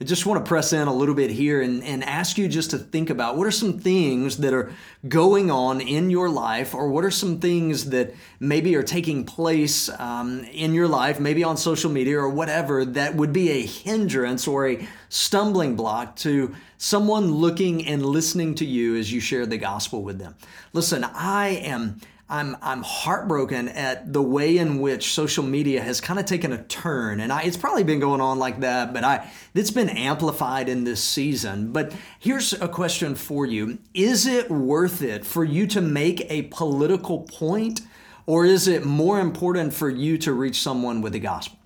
I 0.00 0.04
just 0.04 0.26
want 0.26 0.44
to 0.44 0.48
press 0.48 0.72
in 0.72 0.86
a 0.86 0.94
little 0.94 1.14
bit 1.14 1.30
here 1.30 1.60
and, 1.60 1.82
and 1.82 2.02
ask 2.04 2.36
you 2.36 2.48
just 2.48 2.70
to 2.70 2.78
think 2.78 3.10
about 3.10 3.36
what 3.36 3.46
are 3.46 3.52
some 3.52 3.78
things 3.78 4.38
that 4.38 4.52
are 4.52 4.72
going 5.08 5.50
on 5.50 5.80
in 5.80 6.10
your 6.10 6.28
life, 6.28 6.74
or 6.74 6.88
what 6.88 7.04
are 7.04 7.10
some 7.10 7.38
things 7.38 7.90
that 7.90 8.14
maybe 8.40 8.74
are 8.76 8.82
taking 8.82 9.24
place 9.24 9.88
um, 10.00 10.44
in 10.52 10.74
your 10.74 10.88
life, 10.88 11.20
maybe 11.20 11.44
on 11.44 11.56
social 11.56 11.90
media 11.90 12.18
or 12.18 12.28
whatever, 12.28 12.84
that 12.84 13.14
would 13.14 13.32
be 13.32 13.50
a 13.50 13.62
hindrance 13.62 14.48
or 14.48 14.68
a 14.68 14.86
stumbling 15.08 15.76
block 15.76 16.16
to 16.16 16.54
someone 16.76 17.30
looking 17.32 17.86
and 17.86 18.04
listening 18.04 18.54
to 18.56 18.64
you 18.64 18.96
as 18.96 19.12
you 19.12 19.20
share 19.20 19.46
the 19.46 19.58
gospel 19.58 20.02
with 20.02 20.18
them. 20.18 20.34
Listen, 20.72 21.04
I 21.04 21.48
am 21.48 22.00
I'm 22.34 22.56
I'm 22.62 22.82
heartbroken 22.82 23.68
at 23.68 24.12
the 24.12 24.20
way 24.20 24.58
in 24.58 24.80
which 24.80 25.14
social 25.14 25.44
media 25.44 25.80
has 25.80 26.00
kind 26.00 26.18
of 26.18 26.26
taken 26.26 26.52
a 26.52 26.64
turn, 26.64 27.20
and 27.20 27.32
I, 27.32 27.42
it's 27.42 27.56
probably 27.56 27.84
been 27.84 28.00
going 28.00 28.20
on 28.20 28.40
like 28.40 28.58
that, 28.60 28.92
but 28.92 29.04
I 29.04 29.30
it's 29.54 29.70
been 29.70 29.88
amplified 29.88 30.68
in 30.68 30.82
this 30.82 31.02
season. 31.02 31.70
But 31.70 31.94
here's 32.18 32.52
a 32.52 32.66
question 32.66 33.14
for 33.14 33.46
you: 33.46 33.78
Is 33.94 34.26
it 34.26 34.50
worth 34.50 35.00
it 35.00 35.24
for 35.24 35.44
you 35.44 35.68
to 35.68 35.80
make 35.80 36.28
a 36.28 36.42
political 36.42 37.20
point, 37.20 37.82
or 38.26 38.44
is 38.44 38.66
it 38.66 38.84
more 38.84 39.20
important 39.20 39.72
for 39.72 39.88
you 39.88 40.18
to 40.18 40.32
reach 40.32 40.60
someone 40.60 41.02
with 41.02 41.12
the 41.12 41.20
gospel? 41.20 41.56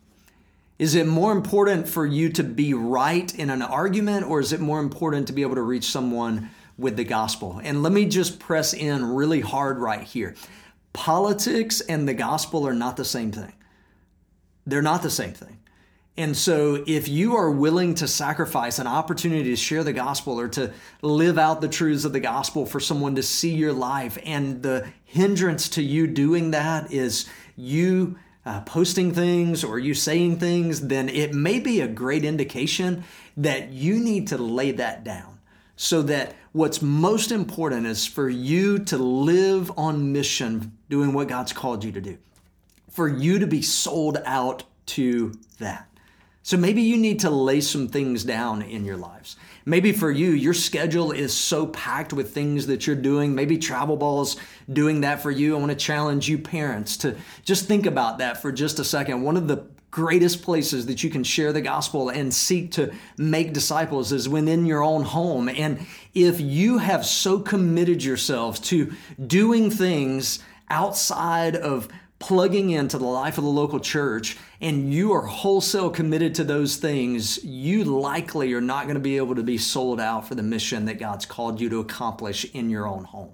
Is 0.79 0.95
it 0.95 1.07
more 1.07 1.33
important 1.33 1.89
for 1.89 2.05
you 2.05 2.29
to 2.33 2.45
be 2.45 2.75
right 2.75 3.35
in 3.35 3.49
an 3.49 3.63
argument, 3.63 4.27
or 4.27 4.39
is 4.39 4.53
it 4.53 4.61
more 4.61 4.81
important 4.81 5.29
to 5.29 5.33
be 5.33 5.41
able 5.41 5.55
to 5.55 5.63
reach 5.63 5.87
someone 5.87 6.51
with 6.79 6.97
the 6.97 7.05
gospel. 7.05 7.61
And 7.63 7.83
let 7.83 7.93
me 7.93 8.07
just 8.07 8.39
press 8.39 8.73
in 8.73 9.05
really 9.05 9.41
hard 9.41 9.79
right 9.79 10.03
here. 10.03 10.35
Politics 10.93 11.81
and 11.83 12.09
the 12.09 12.15
gospel 12.15 12.67
are 12.67 12.75
not 12.75 12.97
the 12.97 13.05
same 13.05 13.33
thing. 13.33 13.53
They're 14.67 14.83
not 14.83 15.03
the 15.03 15.11
same 15.11 15.33
thing. 15.33 15.59
And 16.17 16.37
so, 16.37 16.83
if 16.85 17.07
you 17.07 17.37
are 17.37 17.49
willing 17.49 17.95
to 17.95 18.09
sacrifice 18.09 18.81
an 18.81 18.89
opportunity 18.89 19.51
to 19.51 19.57
share 19.57 19.85
the 19.85 19.93
gospel 19.93 20.41
or 20.41 20.49
to 20.49 20.73
live 21.01 21.39
out 21.39 21.61
the 21.61 21.69
truths 21.69 22.05
of 22.05 22.13
the 22.13 22.19
gospel 22.19 22.67
for 22.67 22.81
someone 22.81 23.15
to 23.15 23.23
see 23.23 23.55
your 23.55 23.73
life, 23.73 24.19
and 24.25 24.61
the 24.65 24.89
hindrance 25.05 25.69
to 25.71 25.83
you 25.83 26.09
doing 26.09 26.51
that 26.51 26.93
is 26.93 27.29
you 27.55 28.19
uh, 28.45 28.63
posting 28.63 29.13
things 29.13 29.63
or 29.63 29.79
you 29.79 29.95
saying 29.95 30.41
things, 30.41 30.89
then 30.89 31.09
it 31.09 31.35
may 31.35 31.61
be 31.61 31.81
a 31.81 31.87
great 31.87 32.25
indication 32.25 33.05
that 33.37 33.69
you 33.69 34.01
need 34.01 34.27
to 34.27 34.39
lay 34.39 34.73
that 34.73 35.05
down 35.05 35.39
so 35.77 36.03
that 36.03 36.35
what's 36.59 36.83
most 36.83 37.31
important 37.31 37.87
is 37.87 38.05
for 38.05 38.29
you 38.29 38.81
to 38.81 38.99
live 38.99 39.71
on 39.79 40.13
mission, 40.13 40.77
doing 40.91 41.13
what 41.13 41.29
God's 41.29 41.53
called 41.53 41.85
you 41.85 41.93
to 41.93 42.01
do, 42.01 42.19
for 42.91 43.09
you 43.09 43.39
to 43.39 43.47
be 43.47 43.63
sold 43.63 44.19
out 44.25 44.65
to 44.87 45.33
that. 45.59 45.89
So 46.43 46.57
maybe 46.57 46.83
you 46.83 46.97
need 46.97 47.21
to 47.21 47.31
lay 47.31 47.61
some 47.61 47.89
things 47.89 48.25
down 48.25 48.63
in 48.63 48.85
your 48.85 48.97
lives. 48.97 49.37
Maybe 49.67 49.93
for 49.93 50.11
you, 50.11 50.31
your 50.31 50.55
schedule 50.55 51.13
is 51.13 51.33
so 51.33 51.67
packed 51.67 52.13
with 52.13 52.33
things 52.33 52.67
that 52.67 52.87
you're 52.87 52.97
doing. 52.97 53.35
Maybe 53.35 53.59
travel 53.59 53.97
ball's 53.97 54.37
doing 54.73 55.03
that 55.03 55.23
for 55.23 55.31
you. 55.31 55.55
I 55.55 55.61
want 55.61 55.71
to 55.71 55.77
challenge 55.77 56.29
you 56.29 56.39
parents 56.39 56.97
to 56.99 57.17
just 57.45 57.67
think 57.67 57.87
about 57.87 58.19
that 58.19 58.43
for 58.43 58.51
just 58.51 58.79
a 58.79 58.85
second. 58.85 59.23
One 59.23 59.37
of 59.37 59.47
the 59.47 59.67
greatest 59.91 60.43
places 60.43 60.87
that 60.87 61.03
you 61.03 61.11
can 61.11 61.25
share 61.25 61.53
the 61.53 61.61
gospel 61.61 62.11
and 62.11 62.33
seek 62.33 62.73
to 62.73 62.93
make 63.17 63.53
disciples 63.53 64.13
is 64.13 64.29
within 64.29 64.67
your 64.67 64.83
own 64.83 65.03
home. 65.03 65.49
And 65.49 65.87
if 66.15 66.41
you 66.41 66.79
have 66.79 67.07
so 67.07 67.41
committed 67.41 68.05
yourselves 68.05 68.61
to 68.61 68.93
doing 69.27 69.71
things 69.71 70.41
outside 70.69 71.57
of 71.57 71.89
plugging 72.19 72.71
into 72.71 72.99
the 72.99 73.05
life 73.05 73.39
of 73.39 73.45
the 73.45 73.51
local 73.51 73.79
church 73.79 74.37
and 74.61 74.93
you 74.93 75.13
are 75.13 75.23
wholesale 75.23 75.89
committed 75.89 76.35
to 76.35 76.45
those 76.45 76.77
things, 76.77 77.43
you 77.45 77.85
likely 77.85 78.53
are 78.53 78.61
not 78.61 78.85
going 78.85 78.95
to 78.95 79.01
be 79.01 79.17
able 79.17 79.37
to 79.37 79.43
be 79.43 79.57
sold 79.57 80.01
out 80.01 80.27
for 80.27 80.35
the 80.35 80.43
mission 80.43 80.85
that 80.85 80.99
God's 80.99 81.27
called 81.27 81.61
you 81.61 81.69
to 81.71 81.79
accomplish 81.79 82.45
in 82.53 82.69
your 82.71 82.87
own 82.87 83.05
home. 83.05 83.31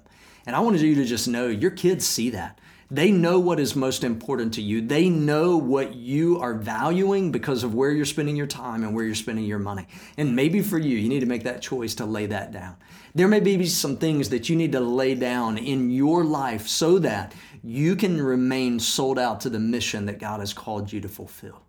And 0.46 0.54
I 0.54 0.60
wanted 0.60 0.82
you 0.82 0.94
to 0.96 1.04
just 1.04 1.26
know 1.26 1.46
your 1.46 1.70
kids 1.70 2.06
see 2.06 2.30
that. 2.30 2.58
They 2.94 3.10
know 3.10 3.40
what 3.40 3.58
is 3.58 3.74
most 3.74 4.04
important 4.04 4.54
to 4.54 4.62
you. 4.62 4.80
They 4.80 5.08
know 5.08 5.56
what 5.56 5.96
you 5.96 6.38
are 6.38 6.54
valuing 6.54 7.32
because 7.32 7.64
of 7.64 7.74
where 7.74 7.90
you're 7.90 8.04
spending 8.04 8.36
your 8.36 8.46
time 8.46 8.84
and 8.84 8.94
where 8.94 9.04
you're 9.04 9.16
spending 9.16 9.46
your 9.46 9.58
money. 9.58 9.88
And 10.16 10.36
maybe 10.36 10.62
for 10.62 10.78
you, 10.78 10.96
you 10.96 11.08
need 11.08 11.18
to 11.18 11.26
make 11.26 11.42
that 11.42 11.60
choice 11.60 11.96
to 11.96 12.04
lay 12.04 12.26
that 12.26 12.52
down. 12.52 12.76
There 13.12 13.26
may 13.26 13.40
be 13.40 13.66
some 13.66 13.96
things 13.96 14.28
that 14.28 14.48
you 14.48 14.54
need 14.54 14.70
to 14.72 14.80
lay 14.80 15.16
down 15.16 15.58
in 15.58 15.90
your 15.90 16.22
life 16.22 16.68
so 16.68 17.00
that 17.00 17.34
you 17.64 17.96
can 17.96 18.22
remain 18.22 18.78
sold 18.78 19.18
out 19.18 19.40
to 19.40 19.50
the 19.50 19.58
mission 19.58 20.06
that 20.06 20.20
God 20.20 20.38
has 20.38 20.52
called 20.52 20.92
you 20.92 21.00
to 21.00 21.08
fulfill. 21.08 21.62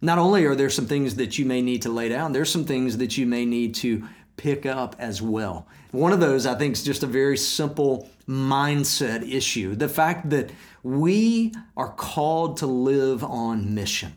Not 0.00 0.18
only 0.18 0.44
are 0.44 0.54
there 0.54 0.70
some 0.70 0.86
things 0.86 1.16
that 1.16 1.38
you 1.38 1.44
may 1.44 1.60
need 1.60 1.82
to 1.82 1.88
lay 1.88 2.08
down, 2.08 2.30
there's 2.30 2.52
some 2.52 2.64
things 2.64 2.98
that 2.98 3.18
you 3.18 3.26
may 3.26 3.44
need 3.44 3.74
to 3.76 4.06
pick 4.38 4.64
up 4.64 4.96
as 4.98 5.20
well. 5.20 5.66
One 5.90 6.12
of 6.12 6.20
those, 6.20 6.46
I 6.46 6.54
think, 6.54 6.72
is 6.72 6.82
just 6.82 7.02
a 7.02 7.06
very 7.06 7.36
simple 7.36 8.08
mindset 8.26 9.30
issue. 9.30 9.74
The 9.74 9.88
fact 9.88 10.30
that 10.30 10.50
we 10.82 11.52
are 11.76 11.92
called 11.92 12.58
to 12.58 12.66
live 12.66 13.22
on 13.22 13.74
mission, 13.74 14.16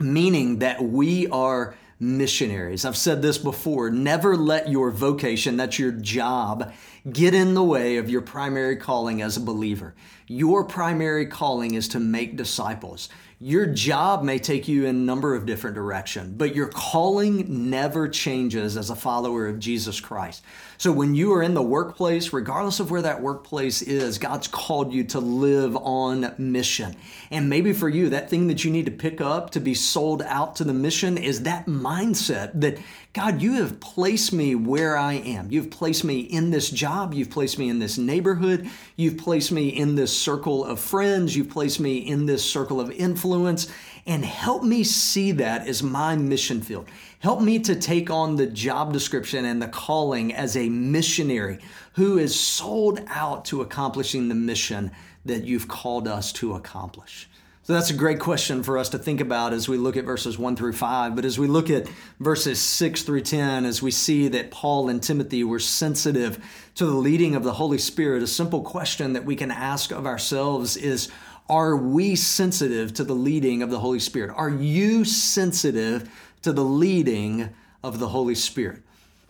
meaning 0.00 0.60
that 0.60 0.82
we 0.82 1.26
are 1.28 1.74
missionaries. 2.00 2.84
I've 2.84 2.96
said 2.96 3.22
this 3.22 3.38
before 3.38 3.90
never 3.90 4.36
let 4.36 4.68
your 4.68 4.90
vocation, 4.90 5.56
that's 5.56 5.78
your 5.78 5.92
job, 5.92 6.72
get 7.10 7.34
in 7.34 7.54
the 7.54 7.64
way 7.64 7.96
of 7.96 8.08
your 8.08 8.20
primary 8.22 8.76
calling 8.76 9.20
as 9.20 9.36
a 9.36 9.40
believer. 9.40 9.94
Your 10.26 10.64
primary 10.64 11.26
calling 11.26 11.74
is 11.74 11.88
to 11.88 12.00
make 12.00 12.36
disciples. 12.36 13.08
Your 13.40 13.66
job 13.66 14.24
may 14.24 14.40
take 14.40 14.66
you 14.66 14.86
in 14.86 14.96
a 14.96 14.98
number 14.98 15.36
of 15.36 15.46
different 15.46 15.76
directions, 15.76 16.34
but 16.36 16.56
your 16.56 16.66
calling 16.66 17.70
never 17.70 18.08
changes 18.08 18.76
as 18.76 18.90
a 18.90 18.96
follower 18.96 19.46
of 19.46 19.60
Jesus 19.60 20.00
Christ. 20.00 20.42
So 20.76 20.90
when 20.90 21.14
you 21.14 21.32
are 21.34 21.42
in 21.44 21.54
the 21.54 21.62
workplace, 21.62 22.32
regardless 22.32 22.80
of 22.80 22.90
where 22.90 23.02
that 23.02 23.22
workplace 23.22 23.80
is, 23.80 24.18
God's 24.18 24.48
called 24.48 24.92
you 24.92 25.04
to 25.04 25.20
live 25.20 25.76
on 25.76 26.34
mission. 26.36 26.96
And 27.30 27.48
maybe 27.48 27.72
for 27.72 27.88
you, 27.88 28.08
that 28.08 28.28
thing 28.28 28.48
that 28.48 28.64
you 28.64 28.72
need 28.72 28.86
to 28.86 28.90
pick 28.90 29.20
up 29.20 29.50
to 29.50 29.60
be 29.60 29.74
sold 29.74 30.20
out 30.22 30.56
to 30.56 30.64
the 30.64 30.74
mission 30.74 31.16
is 31.16 31.44
that 31.44 31.66
mindset 31.66 32.60
that 32.60 32.78
God, 33.18 33.42
you 33.42 33.54
have 33.54 33.80
placed 33.80 34.32
me 34.32 34.54
where 34.54 34.96
I 34.96 35.14
am. 35.14 35.50
You've 35.50 35.72
placed 35.72 36.04
me 36.04 36.20
in 36.20 36.52
this 36.52 36.70
job. 36.70 37.12
You've 37.12 37.30
placed 37.30 37.58
me 37.58 37.68
in 37.68 37.80
this 37.80 37.98
neighborhood. 37.98 38.70
You've 38.94 39.18
placed 39.18 39.50
me 39.50 39.70
in 39.70 39.96
this 39.96 40.16
circle 40.16 40.64
of 40.64 40.78
friends. 40.78 41.36
You've 41.36 41.50
placed 41.50 41.80
me 41.80 41.96
in 41.96 42.26
this 42.26 42.48
circle 42.48 42.80
of 42.80 42.92
influence. 42.92 43.66
And 44.06 44.24
help 44.24 44.62
me 44.62 44.84
see 44.84 45.32
that 45.32 45.66
as 45.66 45.82
my 45.82 46.14
mission 46.14 46.60
field. 46.60 46.86
Help 47.18 47.40
me 47.40 47.58
to 47.58 47.74
take 47.74 48.08
on 48.08 48.36
the 48.36 48.46
job 48.46 48.92
description 48.92 49.46
and 49.46 49.60
the 49.60 49.66
calling 49.66 50.32
as 50.32 50.56
a 50.56 50.68
missionary 50.68 51.58
who 51.94 52.18
is 52.18 52.38
sold 52.38 53.00
out 53.08 53.44
to 53.46 53.62
accomplishing 53.62 54.28
the 54.28 54.36
mission 54.36 54.92
that 55.24 55.42
you've 55.42 55.66
called 55.66 56.06
us 56.06 56.32
to 56.34 56.54
accomplish. 56.54 57.28
So 57.68 57.74
that's 57.74 57.90
a 57.90 57.94
great 57.94 58.18
question 58.18 58.62
for 58.62 58.78
us 58.78 58.88
to 58.88 58.98
think 58.98 59.20
about 59.20 59.52
as 59.52 59.68
we 59.68 59.76
look 59.76 59.98
at 59.98 60.06
verses 60.06 60.38
1 60.38 60.56
through 60.56 60.72
5. 60.72 61.14
But 61.14 61.26
as 61.26 61.38
we 61.38 61.46
look 61.46 61.68
at 61.68 61.86
verses 62.18 62.62
6 62.62 63.02
through 63.02 63.20
10, 63.20 63.66
as 63.66 63.82
we 63.82 63.90
see 63.90 64.26
that 64.28 64.50
Paul 64.50 64.88
and 64.88 65.02
Timothy 65.02 65.44
were 65.44 65.58
sensitive 65.58 66.42
to 66.76 66.86
the 66.86 66.94
leading 66.94 67.34
of 67.34 67.44
the 67.44 67.52
Holy 67.52 67.76
Spirit, 67.76 68.22
a 68.22 68.26
simple 68.26 68.62
question 68.62 69.12
that 69.12 69.26
we 69.26 69.36
can 69.36 69.50
ask 69.50 69.90
of 69.90 70.06
ourselves 70.06 70.78
is 70.78 71.10
Are 71.50 71.76
we 71.76 72.16
sensitive 72.16 72.94
to 72.94 73.04
the 73.04 73.12
leading 73.12 73.62
of 73.62 73.68
the 73.68 73.80
Holy 73.80 74.00
Spirit? 74.00 74.34
Are 74.34 74.48
you 74.48 75.04
sensitive 75.04 76.08
to 76.40 76.54
the 76.54 76.64
leading 76.64 77.50
of 77.84 77.98
the 77.98 78.08
Holy 78.08 78.34
Spirit? 78.34 78.80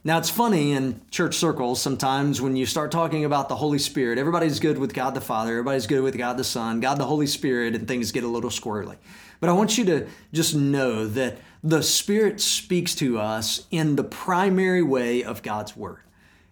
Now, 0.09 0.17
it's 0.17 0.31
funny 0.31 0.73
in 0.73 1.03
church 1.11 1.37
circles 1.37 1.83
sometimes 1.83 2.41
when 2.41 2.57
you 2.57 2.65
start 2.65 2.91
talking 2.91 3.27
about 3.27 3.51
the 3.51 3.57
Holy 3.57 3.79
Spirit, 3.79 4.17
everybody's 4.17 4.59
good 4.59 4.79
with 4.79 4.95
God 4.95 5.15
the 5.15 5.21
Father, 5.21 5.51
everybody's 5.51 5.87
good 5.87 6.01
with 6.01 6.17
God 6.17 6.39
the 6.39 6.45
Son, 6.45 6.81
God 6.81 6.97
the 6.97 7.05
Holy 7.05 7.27
Spirit, 7.27 7.75
and 7.75 7.87
things 7.87 8.11
get 8.11 8.25
a 8.25 8.27
little 8.27 8.49
squirrely. 8.49 8.97
But 9.39 9.51
I 9.51 9.53
want 9.53 9.77
you 9.77 9.85
to 9.85 10.07
just 10.33 10.55
know 10.55 11.07
that 11.09 11.37
the 11.63 11.83
Spirit 11.83 12.41
speaks 12.41 12.95
to 12.95 13.19
us 13.19 13.67
in 13.71 13.97
the 13.97 14.03
primary 14.03 14.81
way 14.83 15.25
of 15.25 15.43
God's 15.43 15.77
Word. 15.77 16.01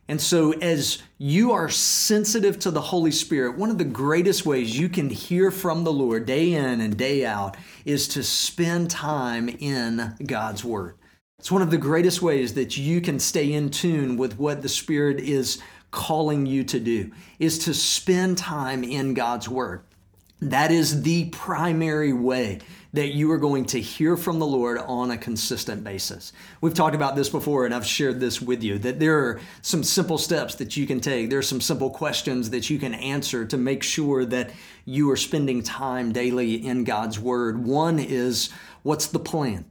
And 0.06 0.20
so, 0.20 0.52
as 0.52 1.02
you 1.16 1.52
are 1.52 1.70
sensitive 1.70 2.58
to 2.58 2.70
the 2.70 2.82
Holy 2.82 3.10
Spirit, 3.10 3.56
one 3.56 3.70
of 3.70 3.78
the 3.78 3.84
greatest 3.84 4.44
ways 4.44 4.78
you 4.78 4.90
can 4.90 5.08
hear 5.08 5.50
from 5.50 5.82
the 5.82 5.92
Lord 5.94 6.26
day 6.26 6.52
in 6.52 6.82
and 6.82 6.94
day 6.94 7.24
out 7.24 7.56
is 7.86 8.06
to 8.08 8.22
spend 8.22 8.90
time 8.90 9.48
in 9.48 10.14
God's 10.26 10.62
Word. 10.62 10.96
It's 11.38 11.52
one 11.52 11.62
of 11.62 11.70
the 11.70 11.78
greatest 11.78 12.22
ways 12.22 12.54
that 12.54 12.78
you 12.78 13.00
can 13.02 13.20
stay 13.20 13.52
in 13.52 13.70
tune 13.70 14.16
with 14.16 14.38
what 14.38 14.62
the 14.62 14.70
Spirit 14.70 15.20
is 15.20 15.62
calling 15.90 16.46
you 16.46 16.64
to 16.64 16.80
do, 16.80 17.12
is 17.38 17.58
to 17.60 17.74
spend 17.74 18.38
time 18.38 18.82
in 18.82 19.12
God's 19.12 19.48
Word. 19.48 19.82
That 20.40 20.72
is 20.72 21.02
the 21.02 21.26
primary 21.26 22.12
way 22.12 22.60
that 22.94 23.14
you 23.14 23.30
are 23.32 23.38
going 23.38 23.66
to 23.66 23.80
hear 23.80 24.16
from 24.16 24.38
the 24.38 24.46
Lord 24.46 24.78
on 24.78 25.10
a 25.10 25.18
consistent 25.18 25.84
basis. 25.84 26.32
We've 26.62 26.74
talked 26.74 26.94
about 26.94 27.16
this 27.16 27.28
before, 27.28 27.66
and 27.66 27.74
I've 27.74 27.86
shared 27.86 28.18
this 28.18 28.40
with 28.40 28.62
you 28.62 28.78
that 28.78 28.98
there 28.98 29.18
are 29.18 29.40
some 29.60 29.84
simple 29.84 30.18
steps 30.18 30.54
that 30.56 30.76
you 30.76 30.86
can 30.86 31.00
take. 31.00 31.28
There 31.28 31.38
are 31.38 31.42
some 31.42 31.60
simple 31.60 31.90
questions 31.90 32.50
that 32.50 32.70
you 32.70 32.78
can 32.78 32.94
answer 32.94 33.44
to 33.44 33.56
make 33.58 33.82
sure 33.82 34.24
that 34.24 34.50
you 34.86 35.10
are 35.10 35.16
spending 35.16 35.62
time 35.62 36.12
daily 36.12 36.66
in 36.66 36.84
God's 36.84 37.20
Word. 37.20 37.62
One 37.62 37.98
is 37.98 38.48
what's 38.82 39.06
the 39.06 39.18
plan? 39.18 39.66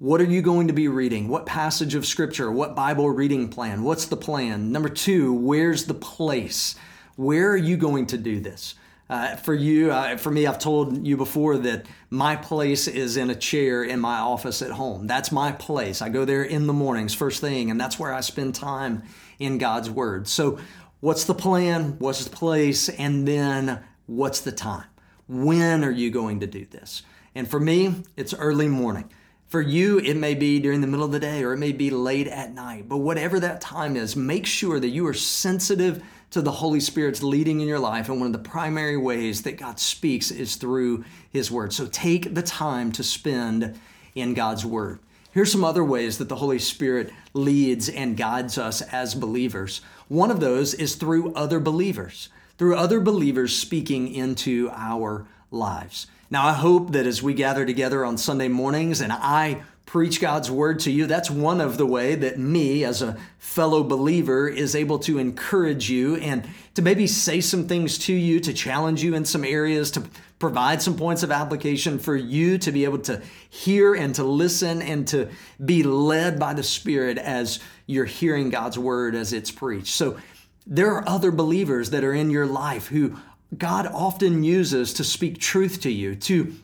What 0.00 0.22
are 0.22 0.24
you 0.24 0.40
going 0.40 0.68
to 0.68 0.72
be 0.72 0.88
reading? 0.88 1.28
What 1.28 1.44
passage 1.44 1.94
of 1.94 2.06
scripture? 2.06 2.50
What 2.50 2.74
Bible 2.74 3.10
reading 3.10 3.50
plan? 3.50 3.82
What's 3.82 4.06
the 4.06 4.16
plan? 4.16 4.72
Number 4.72 4.88
two, 4.88 5.34
where's 5.34 5.84
the 5.84 5.92
place? 5.92 6.74
Where 7.16 7.50
are 7.50 7.56
you 7.58 7.76
going 7.76 8.06
to 8.06 8.16
do 8.16 8.40
this? 8.40 8.76
Uh, 9.10 9.36
for 9.36 9.52
you, 9.52 9.92
uh, 9.92 10.16
for 10.16 10.30
me, 10.30 10.46
I've 10.46 10.58
told 10.58 11.06
you 11.06 11.18
before 11.18 11.58
that 11.58 11.84
my 12.08 12.34
place 12.34 12.88
is 12.88 13.18
in 13.18 13.28
a 13.28 13.34
chair 13.34 13.84
in 13.84 14.00
my 14.00 14.20
office 14.20 14.62
at 14.62 14.70
home. 14.70 15.06
That's 15.06 15.30
my 15.30 15.52
place. 15.52 16.00
I 16.00 16.08
go 16.08 16.24
there 16.24 16.44
in 16.44 16.66
the 16.66 16.72
mornings, 16.72 17.12
first 17.12 17.42
thing, 17.42 17.70
and 17.70 17.78
that's 17.78 17.98
where 17.98 18.14
I 18.14 18.22
spend 18.22 18.54
time 18.54 19.02
in 19.38 19.58
God's 19.58 19.90
Word. 19.90 20.26
So, 20.26 20.58
what's 21.00 21.24
the 21.24 21.34
plan? 21.34 21.96
What's 21.98 22.24
the 22.24 22.34
place? 22.34 22.88
And 22.88 23.28
then, 23.28 23.84
what's 24.06 24.40
the 24.40 24.52
time? 24.52 24.86
When 25.28 25.84
are 25.84 25.90
you 25.90 26.10
going 26.10 26.40
to 26.40 26.46
do 26.46 26.64
this? 26.64 27.02
And 27.34 27.46
for 27.46 27.60
me, 27.60 27.96
it's 28.16 28.32
early 28.32 28.66
morning. 28.66 29.10
For 29.50 29.60
you, 29.60 29.98
it 29.98 30.16
may 30.16 30.34
be 30.34 30.60
during 30.60 30.80
the 30.80 30.86
middle 30.86 31.04
of 31.04 31.10
the 31.10 31.18
day 31.18 31.42
or 31.42 31.52
it 31.52 31.58
may 31.58 31.72
be 31.72 31.90
late 31.90 32.28
at 32.28 32.54
night. 32.54 32.88
But 32.88 32.98
whatever 32.98 33.40
that 33.40 33.60
time 33.60 33.96
is, 33.96 34.14
make 34.14 34.46
sure 34.46 34.78
that 34.78 34.90
you 34.90 35.04
are 35.08 35.14
sensitive 35.14 36.04
to 36.30 36.40
the 36.40 36.52
Holy 36.52 36.78
Spirit's 36.78 37.20
leading 37.20 37.60
in 37.60 37.66
your 37.66 37.80
life. 37.80 38.08
And 38.08 38.20
one 38.20 38.28
of 38.28 38.32
the 38.32 38.48
primary 38.48 38.96
ways 38.96 39.42
that 39.42 39.58
God 39.58 39.80
speaks 39.80 40.30
is 40.30 40.54
through 40.54 41.04
His 41.32 41.50
Word. 41.50 41.72
So 41.72 41.88
take 41.88 42.32
the 42.32 42.42
time 42.42 42.92
to 42.92 43.02
spend 43.02 43.76
in 44.14 44.34
God's 44.34 44.64
Word. 44.64 45.00
Here's 45.32 45.50
some 45.50 45.64
other 45.64 45.82
ways 45.82 46.18
that 46.18 46.28
the 46.28 46.36
Holy 46.36 46.60
Spirit 46.60 47.12
leads 47.34 47.88
and 47.88 48.16
guides 48.16 48.56
us 48.56 48.82
as 48.82 49.16
believers. 49.16 49.80
One 50.06 50.30
of 50.30 50.38
those 50.38 50.74
is 50.74 50.94
through 50.94 51.34
other 51.34 51.58
believers, 51.58 52.28
through 52.56 52.76
other 52.76 53.00
believers 53.00 53.56
speaking 53.56 54.14
into 54.14 54.70
our 54.72 55.26
lives. 55.50 56.06
Now, 56.32 56.46
I 56.46 56.52
hope 56.52 56.92
that 56.92 57.06
as 57.06 57.24
we 57.24 57.34
gather 57.34 57.66
together 57.66 58.04
on 58.04 58.16
Sunday 58.16 58.46
mornings 58.46 59.00
and 59.00 59.12
I 59.12 59.62
preach 59.84 60.20
God's 60.20 60.48
word 60.48 60.78
to 60.80 60.92
you, 60.92 61.06
that's 61.06 61.28
one 61.28 61.60
of 61.60 61.76
the 61.76 61.86
way 61.86 62.14
that 62.14 62.38
me 62.38 62.84
as 62.84 63.02
a 63.02 63.16
fellow 63.38 63.82
believer 63.82 64.48
is 64.48 64.76
able 64.76 65.00
to 65.00 65.18
encourage 65.18 65.90
you 65.90 66.14
and 66.14 66.48
to 66.74 66.82
maybe 66.82 67.08
say 67.08 67.40
some 67.40 67.66
things 67.66 67.98
to 67.98 68.12
you, 68.12 68.38
to 68.38 68.52
challenge 68.52 69.02
you 69.02 69.16
in 69.16 69.24
some 69.24 69.44
areas, 69.44 69.90
to 69.90 70.04
provide 70.38 70.80
some 70.80 70.96
points 70.96 71.24
of 71.24 71.32
application 71.32 71.98
for 71.98 72.14
you 72.14 72.58
to 72.58 72.70
be 72.70 72.84
able 72.84 73.00
to 73.00 73.20
hear 73.48 73.92
and 73.94 74.14
to 74.14 74.22
listen 74.22 74.80
and 74.82 75.08
to 75.08 75.28
be 75.64 75.82
led 75.82 76.38
by 76.38 76.54
the 76.54 76.62
Spirit 76.62 77.18
as 77.18 77.58
you're 77.86 78.04
hearing 78.04 78.50
God's 78.50 78.78
word 78.78 79.16
as 79.16 79.32
it's 79.32 79.50
preached. 79.50 79.94
So 79.94 80.16
there 80.64 80.92
are 80.92 81.08
other 81.08 81.32
believers 81.32 81.90
that 81.90 82.04
are 82.04 82.14
in 82.14 82.30
your 82.30 82.46
life 82.46 82.86
who 82.86 83.16
God 83.56 83.86
often 83.86 84.44
uses 84.44 84.94
to 84.94 85.04
speak 85.04 85.38
truth 85.38 85.80
to 85.82 85.90
you, 85.90 86.14
to 86.16 86.54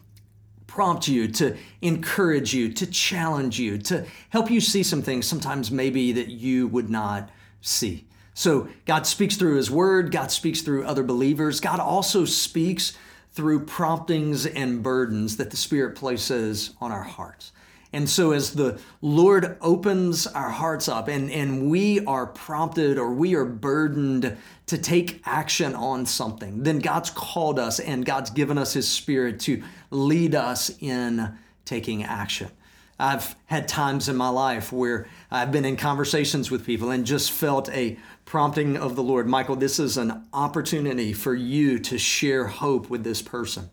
prompt 0.66 1.08
you, 1.08 1.26
to 1.28 1.56
encourage 1.82 2.54
you, 2.54 2.72
to 2.72 2.86
challenge 2.86 3.58
you, 3.58 3.78
to 3.78 4.04
help 4.30 4.50
you 4.50 4.60
see 4.60 4.82
some 4.82 5.02
things 5.02 5.26
sometimes 5.26 5.70
maybe 5.70 6.12
that 6.12 6.28
you 6.28 6.68
would 6.68 6.90
not 6.90 7.30
see. 7.60 8.06
So 8.34 8.68
God 8.84 9.06
speaks 9.06 9.36
through 9.36 9.56
His 9.56 9.70
Word, 9.70 10.12
God 10.12 10.30
speaks 10.30 10.60
through 10.60 10.84
other 10.84 11.02
believers, 11.02 11.60
God 11.60 11.80
also 11.80 12.24
speaks 12.24 12.96
through 13.32 13.64
promptings 13.64 14.46
and 14.46 14.82
burdens 14.82 15.38
that 15.38 15.50
the 15.50 15.56
Spirit 15.56 15.96
places 15.96 16.74
on 16.80 16.92
our 16.92 17.02
hearts. 17.02 17.52
And 17.92 18.08
so, 18.08 18.32
as 18.32 18.52
the 18.52 18.80
Lord 19.00 19.56
opens 19.60 20.26
our 20.26 20.50
hearts 20.50 20.88
up 20.88 21.08
and, 21.08 21.30
and 21.30 21.70
we 21.70 22.04
are 22.04 22.26
prompted 22.26 22.98
or 22.98 23.12
we 23.12 23.34
are 23.34 23.44
burdened 23.44 24.36
to 24.66 24.78
take 24.78 25.22
action 25.24 25.74
on 25.74 26.04
something, 26.04 26.62
then 26.62 26.80
God's 26.80 27.10
called 27.10 27.58
us 27.58 27.78
and 27.78 28.04
God's 28.04 28.30
given 28.30 28.58
us 28.58 28.72
His 28.72 28.88
Spirit 28.88 29.40
to 29.40 29.62
lead 29.90 30.34
us 30.34 30.70
in 30.80 31.38
taking 31.64 32.02
action. 32.02 32.50
I've 32.98 33.36
had 33.44 33.68
times 33.68 34.08
in 34.08 34.16
my 34.16 34.30
life 34.30 34.72
where 34.72 35.06
I've 35.30 35.52
been 35.52 35.66
in 35.66 35.76
conversations 35.76 36.50
with 36.50 36.64
people 36.64 36.90
and 36.90 37.04
just 37.04 37.30
felt 37.30 37.68
a 37.70 37.98
prompting 38.24 38.76
of 38.76 38.96
the 38.96 39.02
Lord 39.02 39.28
Michael, 39.28 39.56
this 39.56 39.78
is 39.78 39.98
an 39.98 40.26
opportunity 40.32 41.12
for 41.12 41.34
you 41.34 41.78
to 41.80 41.98
share 41.98 42.46
hope 42.46 42.88
with 42.88 43.04
this 43.04 43.20
person. 43.20 43.70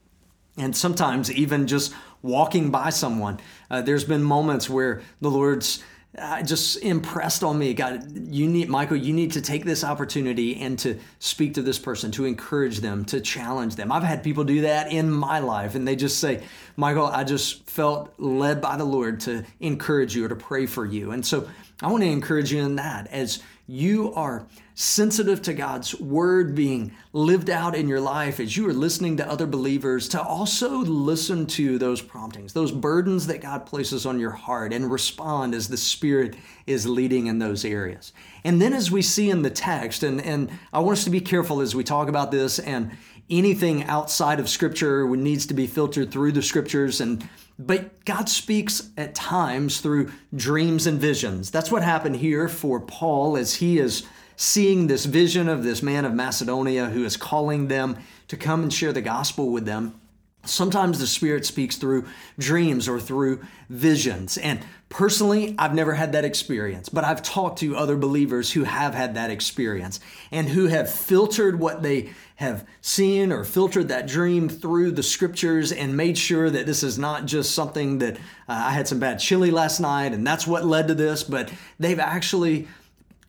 And 0.57 0.75
sometimes, 0.75 1.31
even 1.31 1.67
just 1.67 1.93
walking 2.21 2.69
by 2.69 2.89
someone, 2.91 3.39
uh, 3.69 3.81
there's 3.81 4.03
been 4.03 4.23
moments 4.23 4.69
where 4.69 5.01
the 5.19 5.31
Lord's 5.31 5.83
uh, 6.15 6.43
just 6.43 6.77
impressed 6.83 7.43
on 7.43 7.57
me. 7.57 7.73
God, 7.73 8.03
you 8.29 8.47
need, 8.47 8.69
Michael, 8.69 8.97
you 8.97 9.13
need 9.13 9.31
to 9.31 9.41
take 9.41 9.65
this 9.65 9.83
opportunity 9.83 10.61
and 10.61 10.77
to 10.79 10.99
speak 11.17 11.55
to 11.55 11.63
this 11.63 11.79
person, 11.79 12.11
to 12.11 12.25
encourage 12.25 12.81
them, 12.81 13.03
to 13.05 13.19
challenge 13.19 13.75
them. 13.75 13.91
I've 13.91 14.03
had 14.03 14.23
people 14.23 14.43
do 14.43 14.61
that 14.61 14.91
in 14.91 15.09
my 15.09 15.39
life, 15.39 15.73
and 15.73 15.87
they 15.87 15.95
just 15.95 16.19
say, 16.19 16.43
Michael, 16.77 17.07
I 17.07 17.23
just 17.23 17.67
felt 17.67 18.13
led 18.19 18.61
by 18.61 18.77
the 18.77 18.85
Lord 18.85 19.21
to 19.21 19.43
encourage 19.59 20.15
you 20.15 20.25
or 20.25 20.29
to 20.29 20.35
pray 20.35 20.67
for 20.67 20.85
you. 20.85 21.11
And 21.11 21.25
so 21.25 21.49
I 21.81 21.87
want 21.87 22.03
to 22.03 22.09
encourage 22.09 22.53
you 22.53 22.61
in 22.61 22.75
that 22.75 23.07
as 23.07 23.41
you 23.65 24.13
are 24.13 24.45
sensitive 24.75 25.41
to 25.43 25.53
God's 25.53 25.99
word 25.99 26.55
being 26.55 26.95
lived 27.11 27.49
out 27.49 27.75
in 27.75 27.87
your 27.87 27.99
life, 27.99 28.39
as 28.39 28.57
you 28.57 28.67
are 28.67 28.73
listening 28.73 29.17
to 29.17 29.29
other 29.29 29.45
believers, 29.45 30.07
to 30.09 30.21
also 30.21 30.77
listen 30.77 31.45
to 31.47 31.77
those 31.77 32.01
promptings, 32.01 32.53
those 32.53 32.71
burdens 32.71 33.27
that 33.27 33.41
God 33.41 33.65
places 33.65 34.05
on 34.05 34.19
your 34.19 34.31
heart, 34.31 34.73
and 34.73 34.91
respond 34.91 35.53
as 35.53 35.67
the 35.67 35.77
Spirit 35.77 36.35
is 36.65 36.87
leading 36.87 37.27
in 37.27 37.39
those 37.39 37.63
areas. 37.63 38.13
And 38.43 38.61
then, 38.61 38.73
as 38.73 38.89
we 38.89 39.01
see 39.01 39.29
in 39.29 39.43
the 39.43 39.49
text, 39.49 40.03
and, 40.03 40.19
and 40.21 40.49
I 40.71 40.79
want 40.79 40.97
us 40.97 41.03
to 41.03 41.09
be 41.09 41.21
careful 41.21 41.61
as 41.61 41.75
we 41.75 41.83
talk 41.83 42.07
about 42.09 42.31
this, 42.31 42.57
and 42.59 42.91
anything 43.29 43.83
outside 43.83 44.39
of 44.39 44.49
Scripture 44.49 45.07
needs 45.15 45.45
to 45.47 45.53
be 45.53 45.67
filtered 45.67 46.11
through 46.11 46.31
the 46.31 46.41
Scriptures 46.41 46.99
and 46.99 47.27
but 47.59 48.03
God 48.03 48.29
speaks 48.29 48.89
at 48.97 49.13
times 49.13 49.79
through 49.79 50.11
dreams 50.35 50.87
and 50.87 50.99
visions. 50.99 51.51
That's 51.51 51.71
what 51.71 51.83
happened 51.83 52.15
here 52.15 52.47
for 52.47 52.79
Paul 52.79 53.37
as 53.37 53.55
he 53.55 53.77
is 53.77 54.07
seeing 54.35 54.87
this 54.87 55.05
vision 55.05 55.47
of 55.49 55.63
this 55.63 55.81
man 55.81 56.05
of 56.05 56.13
Macedonia 56.13 56.87
who 56.89 57.03
is 57.05 57.17
calling 57.17 57.67
them 57.67 57.97
to 58.27 58.37
come 58.37 58.63
and 58.63 58.73
share 58.73 58.93
the 58.93 59.01
gospel 59.01 59.49
with 59.51 59.65
them. 59.65 59.99
Sometimes 60.45 60.99
the 60.99 61.07
Spirit 61.07 61.45
speaks 61.45 61.77
through 61.77 62.05
dreams 62.37 62.89
or 62.89 62.99
through 62.99 63.41
visions. 63.69 64.37
And 64.37 64.59
personally, 64.89 65.55
I've 65.57 65.73
never 65.73 65.93
had 65.93 66.11
that 66.11 66.25
experience, 66.25 66.89
but 66.89 67.05
I've 67.05 67.23
talked 67.23 67.59
to 67.59 67.77
other 67.77 67.95
believers 67.95 68.51
who 68.51 68.65
have 68.65 68.93
had 68.93 69.15
that 69.15 69.29
experience 69.29 70.01
and 70.31 70.49
who 70.49 70.67
have 70.67 70.93
filtered 70.93 71.59
what 71.59 71.81
they 71.81 72.09
have 72.35 72.67
seen 72.81 73.31
or 73.31 73.45
filtered 73.45 73.87
that 73.87 74.05
dream 74.05 74.49
through 74.49 74.91
the 74.91 75.03
scriptures 75.03 75.71
and 75.71 75.95
made 75.95 76.17
sure 76.17 76.49
that 76.49 76.65
this 76.65 76.83
is 76.83 76.99
not 76.99 77.25
just 77.25 77.55
something 77.55 77.99
that 77.99 78.17
uh, 78.17 78.17
I 78.47 78.71
had 78.71 78.87
some 78.87 78.99
bad 78.99 79.19
chili 79.19 79.49
last 79.49 79.79
night 79.79 80.11
and 80.11 80.27
that's 80.27 80.45
what 80.45 80.65
led 80.65 80.89
to 80.89 80.95
this, 80.95 81.23
but 81.23 81.53
they've 81.79 81.99
actually 81.99 82.67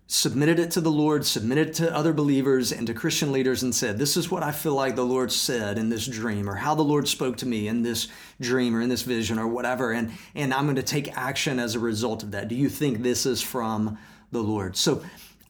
submitted 0.06 0.58
it 0.58 0.70
to 0.72 0.80
the 0.80 0.90
Lord, 0.90 1.24
submitted 1.24 1.68
it 1.68 1.74
to 1.74 1.94
other 1.94 2.12
believers 2.12 2.72
and 2.72 2.86
to 2.86 2.94
Christian 2.94 3.32
leaders, 3.32 3.62
and 3.62 3.74
said, 3.74 3.98
This 3.98 4.16
is 4.16 4.30
what 4.30 4.42
I 4.42 4.52
feel 4.52 4.74
like 4.74 4.96
the 4.96 5.04
Lord 5.04 5.32
said 5.32 5.78
in 5.78 5.88
this 5.88 6.06
dream, 6.06 6.48
or 6.48 6.54
how 6.54 6.74
the 6.74 6.82
Lord 6.82 7.08
spoke 7.08 7.36
to 7.38 7.46
me 7.46 7.68
in 7.68 7.82
this 7.82 8.08
dream 8.40 8.76
or 8.76 8.80
in 8.80 8.88
this 8.88 9.02
vision 9.02 9.38
or 9.38 9.48
whatever. 9.48 9.92
And, 9.92 10.12
and 10.34 10.52
I'm 10.52 10.64
going 10.64 10.76
to 10.76 10.82
take 10.82 11.16
action 11.16 11.58
as 11.58 11.74
a 11.74 11.80
result 11.80 12.22
of 12.22 12.32
that. 12.32 12.48
Do 12.48 12.54
you 12.54 12.68
think 12.68 13.02
this 13.02 13.26
is 13.26 13.40
from 13.40 13.98
the 14.30 14.42
Lord? 14.42 14.76
So, 14.76 15.02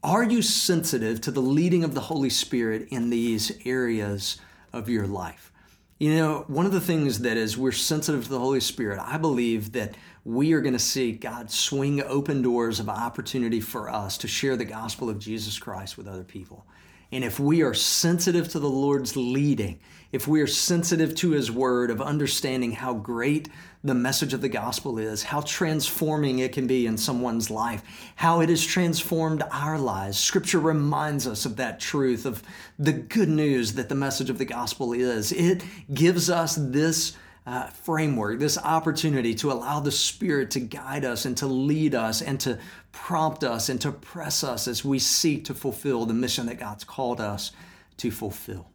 are 0.02 0.22
you 0.22 0.42
sensitive 0.42 1.20
to 1.22 1.30
the 1.30 1.40
leading 1.40 1.82
of 1.82 1.94
the 1.94 2.00
Holy 2.02 2.30
Spirit 2.30 2.88
in 2.90 3.08
these 3.08 3.52
areas 3.64 4.38
of 4.72 4.88
your 4.88 5.06
life? 5.06 5.50
You 5.98 6.16
know, 6.16 6.44
one 6.48 6.66
of 6.66 6.72
the 6.72 6.80
things 6.80 7.20
that 7.20 7.36
is 7.38 7.56
we're 7.56 7.72
sensitive 7.72 8.24
to 8.24 8.30
the 8.30 8.38
Holy 8.38 8.60
Spirit, 8.60 9.00
I 9.02 9.16
believe 9.16 9.72
that 9.72 9.94
we 10.24 10.52
are 10.54 10.60
going 10.60 10.72
to 10.72 10.78
see 10.78 11.12
God 11.12 11.50
swing 11.50 12.02
open 12.02 12.40
doors 12.40 12.80
of 12.80 12.88
opportunity 12.88 13.60
for 13.60 13.90
us 13.90 14.16
to 14.18 14.28
share 14.28 14.56
the 14.56 14.64
gospel 14.64 15.10
of 15.10 15.18
Jesus 15.18 15.58
Christ 15.58 15.98
with 15.98 16.08
other 16.08 16.24
people. 16.24 16.64
And 17.12 17.22
if 17.22 17.38
we 17.38 17.62
are 17.62 17.74
sensitive 17.74 18.48
to 18.48 18.58
the 18.58 18.68
Lord's 18.68 19.16
leading, 19.16 19.78
if 20.10 20.26
we 20.26 20.40
are 20.40 20.46
sensitive 20.46 21.14
to 21.16 21.30
His 21.30 21.50
word 21.50 21.90
of 21.90 22.00
understanding 22.00 22.72
how 22.72 22.94
great 22.94 23.48
the 23.84 23.94
message 23.94 24.32
of 24.32 24.40
the 24.40 24.48
gospel 24.48 24.98
is, 24.98 25.22
how 25.22 25.42
transforming 25.42 26.38
it 26.38 26.52
can 26.52 26.66
be 26.66 26.86
in 26.86 26.96
someone's 26.96 27.50
life, 27.50 27.82
how 28.16 28.40
it 28.40 28.48
has 28.48 28.64
transformed 28.64 29.42
our 29.52 29.78
lives. 29.78 30.18
Scripture 30.18 30.58
reminds 30.58 31.26
us 31.26 31.44
of 31.44 31.56
that 31.56 31.78
truth, 31.78 32.24
of 32.24 32.42
the 32.78 32.92
good 32.92 33.28
news 33.28 33.74
that 33.74 33.88
the 33.88 33.94
message 33.94 34.30
of 34.30 34.38
the 34.38 34.44
gospel 34.44 34.92
is. 34.92 35.30
It 35.32 35.62
gives 35.92 36.30
us 36.30 36.56
this 36.58 37.14
uh, 37.46 37.66
framework, 37.68 38.38
this 38.38 38.56
opportunity 38.56 39.34
to 39.34 39.52
allow 39.52 39.78
the 39.80 39.92
Spirit 39.92 40.50
to 40.52 40.60
guide 40.60 41.04
us 41.04 41.26
and 41.26 41.36
to 41.36 41.46
lead 41.46 41.94
us 41.94 42.22
and 42.22 42.40
to 42.40 42.58
prompt 42.92 43.44
us 43.44 43.68
and 43.68 43.80
to 43.82 43.92
press 43.92 44.42
us 44.42 44.66
as 44.66 44.84
we 44.84 44.98
seek 44.98 45.44
to 45.44 45.54
fulfill 45.54 46.06
the 46.06 46.14
mission 46.14 46.46
that 46.46 46.58
God's 46.58 46.84
called 46.84 47.20
us 47.20 47.52
to 47.98 48.10
fulfill. 48.10 48.70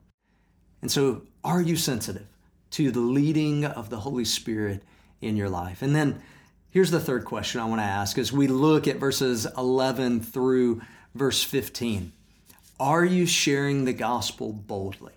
And 0.81 0.91
so, 0.91 1.23
are 1.43 1.61
you 1.61 1.75
sensitive 1.75 2.27
to 2.71 2.91
the 2.91 2.99
leading 2.99 3.65
of 3.65 3.89
the 3.89 3.99
Holy 4.01 4.25
Spirit 4.25 4.83
in 5.19 5.35
your 5.35 5.49
life? 5.49 5.81
And 5.81 5.95
then, 5.95 6.21
here's 6.69 6.91
the 6.91 6.99
third 6.99 7.25
question 7.25 7.59
I 7.59 7.65
want 7.65 7.81
to 7.81 7.85
ask 7.85 8.17
as 8.17 8.31
we 8.31 8.47
look 8.47 8.87
at 8.87 8.97
verses 8.97 9.47
11 9.57 10.21
through 10.21 10.81
verse 11.15 11.43
15. 11.43 12.13
Are 12.79 13.03
you 13.03 13.25
sharing 13.25 13.85
the 13.85 13.93
gospel 13.93 14.53
boldly? 14.53 15.13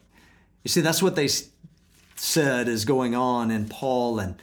You 0.65 0.69
see, 0.69 0.81
that's 0.81 1.03
what 1.03 1.17
they 1.17 1.29
said 2.23 2.69
is 2.69 2.85
going 2.85 3.17
on 3.17 3.51
in 3.51 3.69
Paul 3.69 4.21
and 4.21 4.41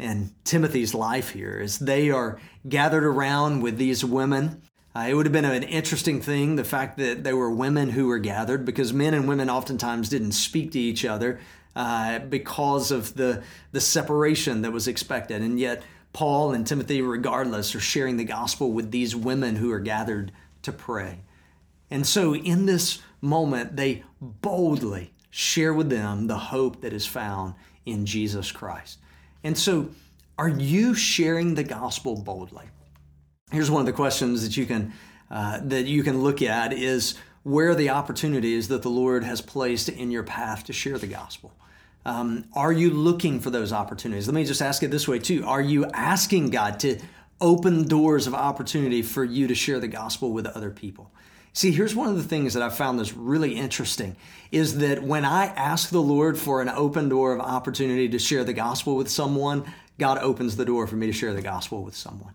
and 0.00 0.32
Timothy's 0.44 0.94
life 0.94 1.30
here 1.30 1.60
is 1.60 1.78
they 1.78 2.10
are 2.10 2.40
gathered 2.68 3.04
around 3.04 3.60
with 3.60 3.76
these 3.76 4.02
women. 4.04 4.62
Uh, 4.96 5.06
it 5.08 5.14
would 5.14 5.26
have 5.26 5.32
been 5.32 5.44
an 5.44 5.62
interesting 5.62 6.22
thing, 6.22 6.56
the 6.56 6.64
fact 6.64 6.96
that 6.96 7.22
they 7.22 7.34
were 7.34 7.50
women 7.50 7.90
who 7.90 8.06
were 8.06 8.18
gathered, 8.18 8.64
because 8.64 8.94
men 8.94 9.12
and 9.12 9.28
women 9.28 9.50
oftentimes 9.50 10.08
didn't 10.08 10.32
speak 10.32 10.72
to 10.72 10.80
each 10.80 11.04
other 11.04 11.38
uh, 11.76 12.18
because 12.18 12.90
of 12.90 13.14
the, 13.14 13.42
the 13.72 13.80
separation 13.80 14.62
that 14.62 14.72
was 14.72 14.88
expected. 14.88 15.42
And 15.42 15.60
yet, 15.60 15.82
Paul 16.14 16.52
and 16.52 16.66
Timothy, 16.66 17.02
regardless, 17.02 17.74
are 17.74 17.80
sharing 17.80 18.16
the 18.16 18.24
gospel 18.24 18.72
with 18.72 18.90
these 18.90 19.14
women 19.14 19.56
who 19.56 19.70
are 19.70 19.80
gathered 19.80 20.32
to 20.62 20.72
pray. 20.72 21.20
And 21.90 22.06
so, 22.06 22.34
in 22.34 22.64
this 22.64 23.02
moment, 23.20 23.76
they 23.76 24.02
boldly 24.20 25.12
share 25.30 25.72
with 25.72 25.88
them 25.88 26.26
the 26.26 26.36
hope 26.36 26.82
that 26.82 26.92
is 26.92 27.06
found 27.06 27.54
in 27.86 28.04
Jesus 28.06 28.52
Christ. 28.52 28.98
And 29.42 29.56
so, 29.56 29.90
are 30.38 30.48
you 30.48 30.94
sharing 30.94 31.54
the 31.54 31.64
gospel 31.64 32.16
boldly? 32.16 32.64
Here's 33.50 33.70
one 33.70 33.80
of 33.80 33.86
the 33.86 33.92
questions 33.92 34.42
that 34.42 34.56
you 34.56 34.66
can 34.66 34.92
uh, 35.30 35.60
that 35.64 35.86
you 35.86 36.02
can 36.02 36.22
look 36.22 36.42
at 36.42 36.72
is 36.72 37.16
where 37.42 37.70
are 37.70 37.74
the 37.74 37.90
opportunities 37.90 38.68
that 38.68 38.82
the 38.82 38.88
Lord 38.88 39.22
has 39.24 39.40
placed 39.40 39.88
in 39.88 40.10
your 40.10 40.24
path 40.24 40.64
to 40.64 40.72
share 40.72 40.98
the 40.98 41.06
gospel. 41.06 41.52
Um, 42.04 42.46
are 42.54 42.72
you 42.72 42.90
looking 42.90 43.40
for 43.40 43.50
those 43.50 43.72
opportunities? 43.72 44.26
Let 44.26 44.34
me 44.34 44.44
just 44.44 44.62
ask 44.62 44.82
it 44.82 44.90
this 44.90 45.06
way 45.06 45.18
too: 45.18 45.44
Are 45.46 45.60
you 45.60 45.86
asking 45.86 46.50
God 46.50 46.80
to 46.80 46.98
open 47.40 47.86
doors 47.86 48.26
of 48.26 48.34
opportunity 48.34 49.02
for 49.02 49.24
you 49.24 49.46
to 49.46 49.54
share 49.54 49.78
the 49.80 49.88
gospel 49.88 50.32
with 50.32 50.46
other 50.46 50.70
people? 50.70 51.10
See, 51.52 51.72
here's 51.72 51.96
one 51.96 52.08
of 52.08 52.16
the 52.16 52.22
things 52.22 52.54
that 52.54 52.62
I 52.62 52.68
found 52.68 52.98
that's 52.98 53.14
really 53.14 53.54
interesting 53.54 54.14
is 54.52 54.78
that 54.78 55.02
when 55.02 55.24
I 55.24 55.46
ask 55.46 55.90
the 55.90 56.00
Lord 56.00 56.38
for 56.38 56.62
an 56.62 56.68
open 56.68 57.08
door 57.08 57.32
of 57.32 57.40
opportunity 57.40 58.08
to 58.08 58.18
share 58.18 58.44
the 58.44 58.52
gospel 58.52 58.96
with 58.96 59.08
someone, 59.08 59.64
God 59.98 60.18
opens 60.18 60.56
the 60.56 60.64
door 60.64 60.86
for 60.86 60.96
me 60.96 61.06
to 61.06 61.12
share 61.12 61.34
the 61.34 61.42
gospel 61.42 61.82
with 61.82 61.96
someone. 61.96 62.34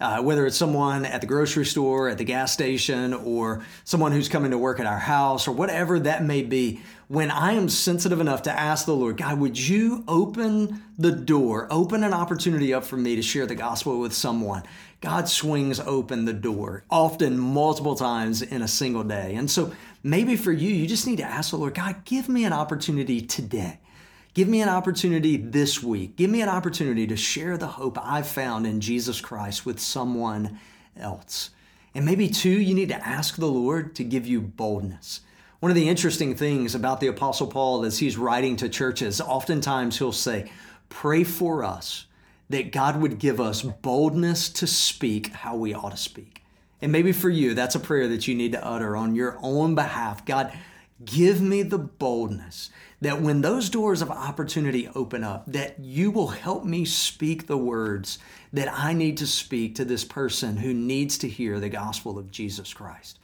Uh, 0.00 0.22
whether 0.22 0.46
it's 0.46 0.56
someone 0.56 1.04
at 1.04 1.20
the 1.20 1.26
grocery 1.26 1.66
store, 1.66 2.08
at 2.08 2.18
the 2.18 2.24
gas 2.24 2.52
station, 2.52 3.12
or 3.12 3.64
someone 3.84 4.12
who's 4.12 4.28
coming 4.28 4.52
to 4.52 4.58
work 4.58 4.78
at 4.78 4.86
our 4.86 4.98
house, 4.98 5.48
or 5.48 5.52
whatever 5.52 5.98
that 5.98 6.22
may 6.22 6.42
be, 6.42 6.80
when 7.08 7.30
I 7.30 7.54
am 7.54 7.68
sensitive 7.68 8.20
enough 8.20 8.42
to 8.42 8.52
ask 8.52 8.86
the 8.86 8.94
Lord, 8.94 9.16
God, 9.16 9.40
would 9.40 9.58
you 9.58 10.04
open 10.06 10.82
the 10.98 11.10
door, 11.10 11.66
open 11.70 12.04
an 12.04 12.12
opportunity 12.12 12.72
up 12.72 12.84
for 12.84 12.96
me 12.96 13.16
to 13.16 13.22
share 13.22 13.46
the 13.46 13.54
gospel 13.54 13.98
with 13.98 14.12
someone? 14.12 14.62
God 15.00 15.28
swings 15.28 15.80
open 15.80 16.24
the 16.26 16.32
door, 16.32 16.84
often 16.90 17.38
multiple 17.38 17.94
times 17.94 18.42
in 18.42 18.62
a 18.62 18.68
single 18.68 19.04
day. 19.04 19.34
And 19.36 19.50
so 19.50 19.72
maybe 20.02 20.36
for 20.36 20.52
you, 20.52 20.70
you 20.70 20.86
just 20.86 21.06
need 21.06 21.16
to 21.16 21.24
ask 21.24 21.50
the 21.50 21.56
Lord, 21.56 21.74
God, 21.74 22.04
give 22.04 22.28
me 22.28 22.44
an 22.44 22.52
opportunity 22.52 23.20
today 23.20 23.78
Give 24.34 24.48
me 24.48 24.62
an 24.62 24.68
opportunity 24.68 25.36
this 25.36 25.82
week. 25.82 26.16
Give 26.16 26.30
me 26.30 26.42
an 26.42 26.48
opportunity 26.48 27.06
to 27.06 27.16
share 27.16 27.56
the 27.56 27.66
hope 27.66 27.98
I've 28.00 28.28
found 28.28 28.66
in 28.66 28.80
Jesus 28.80 29.20
Christ 29.20 29.66
with 29.66 29.80
someone 29.80 30.60
else. 30.96 31.50
And 31.94 32.04
maybe, 32.04 32.28
too, 32.28 32.50
you 32.50 32.74
need 32.74 32.90
to 32.90 33.06
ask 33.06 33.36
the 33.36 33.46
Lord 33.46 33.94
to 33.96 34.04
give 34.04 34.26
you 34.26 34.40
boldness. 34.40 35.22
One 35.60 35.70
of 35.70 35.76
the 35.76 35.88
interesting 35.88 36.36
things 36.36 36.74
about 36.74 37.00
the 37.00 37.08
Apostle 37.08 37.48
Paul 37.48 37.84
as 37.84 37.98
he's 37.98 38.16
writing 38.16 38.56
to 38.56 38.68
churches, 38.68 39.20
oftentimes 39.20 39.98
he'll 39.98 40.12
say, 40.12 40.50
Pray 40.88 41.24
for 41.24 41.64
us 41.64 42.06
that 42.48 42.72
God 42.72 43.00
would 43.00 43.18
give 43.18 43.40
us 43.40 43.62
boldness 43.62 44.48
to 44.50 44.66
speak 44.66 45.28
how 45.28 45.56
we 45.56 45.74
ought 45.74 45.90
to 45.90 45.96
speak. 45.96 46.42
And 46.80 46.92
maybe 46.92 47.12
for 47.12 47.28
you, 47.28 47.54
that's 47.54 47.74
a 47.74 47.80
prayer 47.80 48.08
that 48.08 48.28
you 48.28 48.34
need 48.34 48.52
to 48.52 48.64
utter 48.64 48.96
on 48.96 49.14
your 49.14 49.36
own 49.42 49.74
behalf. 49.74 50.24
God, 50.24 50.56
give 51.04 51.40
me 51.40 51.62
the 51.62 51.78
boldness 51.78 52.70
that 53.00 53.22
when 53.22 53.40
those 53.40 53.70
doors 53.70 54.02
of 54.02 54.10
opportunity 54.10 54.88
open 54.94 55.22
up, 55.22 55.44
that 55.46 55.78
you 55.78 56.10
will 56.10 56.28
help 56.28 56.64
me 56.64 56.84
speak 56.84 57.46
the 57.46 57.56
words 57.56 58.18
that 58.52 58.72
I 58.72 58.92
need 58.92 59.16
to 59.18 59.26
speak 59.26 59.76
to 59.76 59.84
this 59.84 60.04
person 60.04 60.56
who 60.56 60.74
needs 60.74 61.18
to 61.18 61.28
hear 61.28 61.60
the 61.60 61.68
gospel 61.68 62.18
of 62.18 62.30
Jesus 62.30 62.72
Christ. 62.72 63.18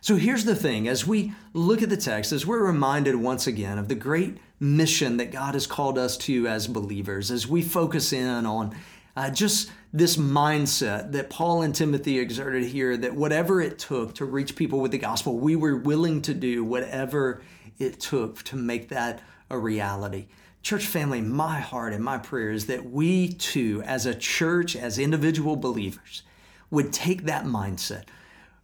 So 0.00 0.16
here's 0.16 0.44
the 0.44 0.56
thing 0.56 0.88
as 0.88 1.06
we 1.06 1.32
look 1.52 1.82
at 1.82 1.88
the 1.88 1.96
text, 1.96 2.32
as 2.32 2.44
we're 2.44 2.66
reminded 2.66 3.14
once 3.14 3.46
again 3.46 3.78
of 3.78 3.86
the 3.86 3.94
great 3.94 4.38
mission 4.58 5.18
that 5.18 5.30
God 5.30 5.54
has 5.54 5.68
called 5.68 5.96
us 5.96 6.16
to 6.18 6.48
as 6.48 6.66
believers, 6.66 7.30
as 7.30 7.46
we 7.46 7.62
focus 7.62 8.12
in 8.12 8.44
on 8.44 8.74
uh, 9.16 9.30
just 9.30 9.70
this 9.92 10.16
mindset 10.16 11.12
that 11.12 11.28
Paul 11.28 11.62
and 11.62 11.74
Timothy 11.74 12.18
exerted 12.18 12.64
here 12.64 12.96
that 12.96 13.14
whatever 13.14 13.60
it 13.60 13.78
took 13.78 14.14
to 14.14 14.24
reach 14.24 14.56
people 14.56 14.80
with 14.80 14.90
the 14.90 14.98
gospel, 14.98 15.38
we 15.38 15.54
were 15.54 15.76
willing 15.76 16.22
to 16.22 16.34
do 16.34 16.64
whatever 16.64 17.42
it 17.78 18.00
took 18.00 18.42
to 18.44 18.56
make 18.56 18.88
that 18.88 19.20
a 19.50 19.58
reality. 19.58 20.28
Church 20.62 20.86
family, 20.86 21.20
my 21.20 21.58
heart 21.60 21.92
and 21.92 22.02
my 22.02 22.18
prayer 22.18 22.52
is 22.52 22.66
that 22.66 22.88
we 22.88 23.28
too, 23.28 23.82
as 23.84 24.06
a 24.06 24.14
church, 24.14 24.76
as 24.76 24.98
individual 24.98 25.56
believers, 25.56 26.22
would 26.70 26.92
take 26.92 27.24
that 27.24 27.44
mindset. 27.44 28.04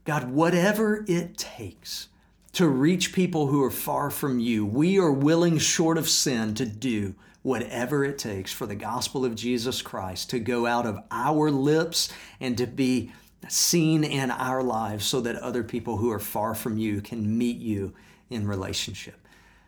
God, 0.04 0.30
whatever 0.30 1.04
it 1.06 1.36
takes 1.36 2.08
to 2.52 2.66
reach 2.66 3.12
people 3.12 3.48
who 3.48 3.62
are 3.62 3.70
far 3.70 4.10
from 4.10 4.38
you, 4.38 4.64
we 4.64 4.98
are 4.98 5.12
willing, 5.12 5.58
short 5.58 5.98
of 5.98 6.08
sin, 6.08 6.54
to 6.54 6.64
do 6.64 7.14
whatever 7.42 8.04
it 8.04 8.18
takes 8.18 8.52
for 8.52 8.66
the 8.66 8.74
gospel 8.74 9.24
of 9.24 9.34
Jesus 9.34 9.82
Christ 9.82 10.30
to 10.30 10.38
go 10.38 10.66
out 10.66 10.86
of 10.86 10.98
our 11.10 11.50
lips 11.50 12.12
and 12.40 12.58
to 12.58 12.66
be 12.66 13.12
seen 13.48 14.02
in 14.04 14.30
our 14.30 14.62
lives 14.62 15.04
so 15.04 15.20
that 15.20 15.36
other 15.36 15.62
people 15.62 15.96
who 15.96 16.10
are 16.10 16.18
far 16.18 16.54
from 16.54 16.76
you 16.76 17.00
can 17.00 17.38
meet 17.38 17.58
you 17.58 17.94
in 18.30 18.46
relationship. 18.46 19.14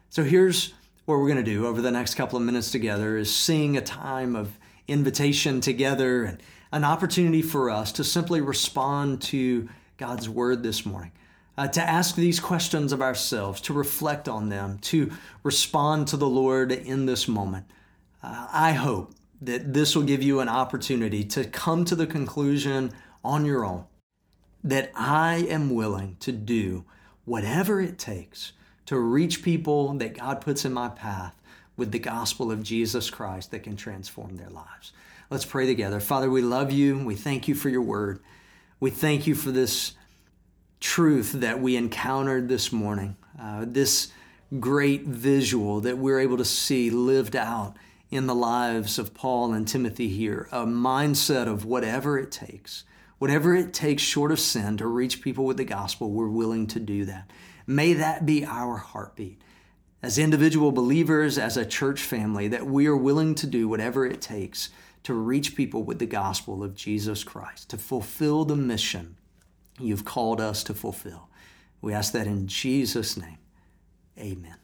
So 0.09 0.25
here's 0.25 0.75
what 1.05 1.19
we're 1.19 1.29
going 1.29 1.37
to 1.37 1.43
do 1.43 1.67
over 1.67 1.81
the 1.81 1.91
next 1.91 2.15
couple 2.15 2.37
of 2.37 2.45
minutes 2.45 2.71
together 2.71 3.17
is 3.17 3.35
sing 3.35 3.77
a 3.77 3.81
time 3.81 4.35
of 4.35 4.59
invitation 4.89 5.61
together 5.61 6.25
and 6.25 6.43
an 6.73 6.85
opportunity 6.85 7.43
for 7.43 7.71
us 7.71 7.93
to 7.93 8.05
simply 8.05 8.41
respond 8.41 9.23
to 9.23 9.69
God's 9.97 10.29
word 10.29 10.63
this 10.63 10.85
morning 10.85 11.13
uh, 11.59 11.69
to 11.69 11.83
ask 11.83 12.15
these 12.15 12.41
questions 12.41 12.93
of 12.93 13.03
ourselves, 13.03 13.61
to 13.63 13.73
reflect 13.73 14.29
on 14.29 14.49
them, 14.49 14.79
to 14.79 15.11
respond 15.43 16.09
to 16.09 16.17
the 16.17 16.29
Lord 16.29 16.73
in 16.73 17.07
this 17.07 17.29
moment. 17.29 17.67
Uh, 18.23 18.49
I 18.53 18.73
hope 18.73 19.15
that 19.43 19.73
this 19.73 19.97
will 19.97 20.03
give 20.03 20.23
you 20.23 20.41
an 20.41 20.49
opportunity 20.49 21.25
to 21.25 21.45
come 21.45 21.85
to 21.87 21.95
the 21.95 22.07
conclusion 22.07 22.93
on 23.25 23.45
your 23.45 23.65
own 23.65 23.85
that 24.63 24.91
I 24.95 25.47
am 25.49 25.75
willing 25.75 26.17
to 26.21 26.33
do 26.33 26.85
whatever 27.25 27.81
it 27.81 27.99
takes 27.99 28.53
to 28.87 28.99
reach 28.99 29.43
people 29.43 29.93
that 29.95 30.19
God 30.19 30.41
puts 30.41 30.65
in 30.65 30.73
my 30.73 30.89
path 30.89 31.41
with 31.77 31.93
the 31.93 31.99
gospel 31.99 32.53
of 32.53 32.63
Jesus 32.63 33.09
Christ 33.09 33.51
that 33.53 33.63
can 33.63 33.77
transform 33.77 34.37
their 34.37 34.51
lives. 34.51 34.93
Let's 35.31 35.45
pray 35.45 35.67
together. 35.67 36.01
Father, 36.01 36.29
we 36.29 36.43
love 36.43 36.73
you. 36.73 36.99
We 36.99 37.15
thank 37.15 37.49
you 37.49 37.55
for 37.55 37.69
your 37.69 37.83
word. 37.83 38.21
We 38.81 38.91
thank 38.91 39.27
you 39.27 39.35
for 39.35 39.51
this 39.51 39.93
truth 40.81 41.33
that 41.33 41.61
we 41.61 41.77
encountered 41.77 42.49
this 42.49 42.73
morning, 42.73 43.17
uh, 43.41 43.65
this 43.69 44.11
great 44.59 45.05
visual 45.05 45.81
that 45.81 45.99
we're 45.99 46.19
able 46.19 46.39
to 46.39 46.45
see 46.45 46.91
lived 46.91 47.37
out 47.37 47.77
in 48.11 48.27
the 48.27 48.35
lives 48.35 48.99
of 48.99 49.15
Paul 49.15 49.53
and 49.53 49.69
Timothy 49.69 50.09
here, 50.09 50.49
a 50.51 50.67
mindset 50.67 51.47
of 51.47 51.65
whatever 51.65 52.19
it 52.19 52.33
takes, 52.33 52.85
whatever 53.19 53.55
it 53.55 53.73
takes 53.73 54.03
short 54.03 54.33
of 54.33 54.41
sin 54.41 54.77
to 54.79 54.87
reach 54.87 55.23
people 55.23 55.45
with 55.45 55.59
the 55.59 55.65
gospel, 55.65 56.11
we're 56.11 56.29
willing 56.29 56.67
to 56.69 56.81
do 56.81 57.05
that. 57.05 57.31
May 57.67 57.93
that 57.93 58.27
be 58.27 58.45
our 58.45 58.79
heartbeat. 58.79 59.41
As 60.03 60.19
individual 60.19 60.73
believers, 60.73 61.37
as 61.39 61.57
a 61.59 61.67
church 61.67 62.01
family, 62.01 62.49
that 62.49 62.67
we 62.67 62.87
are 62.87 62.97
willing 62.97 63.35
to 63.37 63.47
do 63.47 63.69
whatever 63.69 64.07
it 64.07 64.23
takes 64.23 64.71
to 65.03 65.15
reach 65.15 65.55
people 65.55 65.83
with 65.83 65.99
the 65.99 66.07
gospel 66.07 66.65
of 66.65 66.75
Jesus 66.75 67.23
Christ, 67.23 67.69
to 67.71 67.79
fulfill 67.79 68.45
the 68.45 68.57
mission 68.57 69.17
you've 69.81 70.05
called 70.05 70.41
us 70.41 70.63
to 70.65 70.75
fulfill. 70.75 71.29
We 71.81 71.93
ask 71.93 72.13
that 72.13 72.27
in 72.27 72.47
Jesus' 72.47 73.17
name. 73.17 73.39
Amen. 74.19 74.60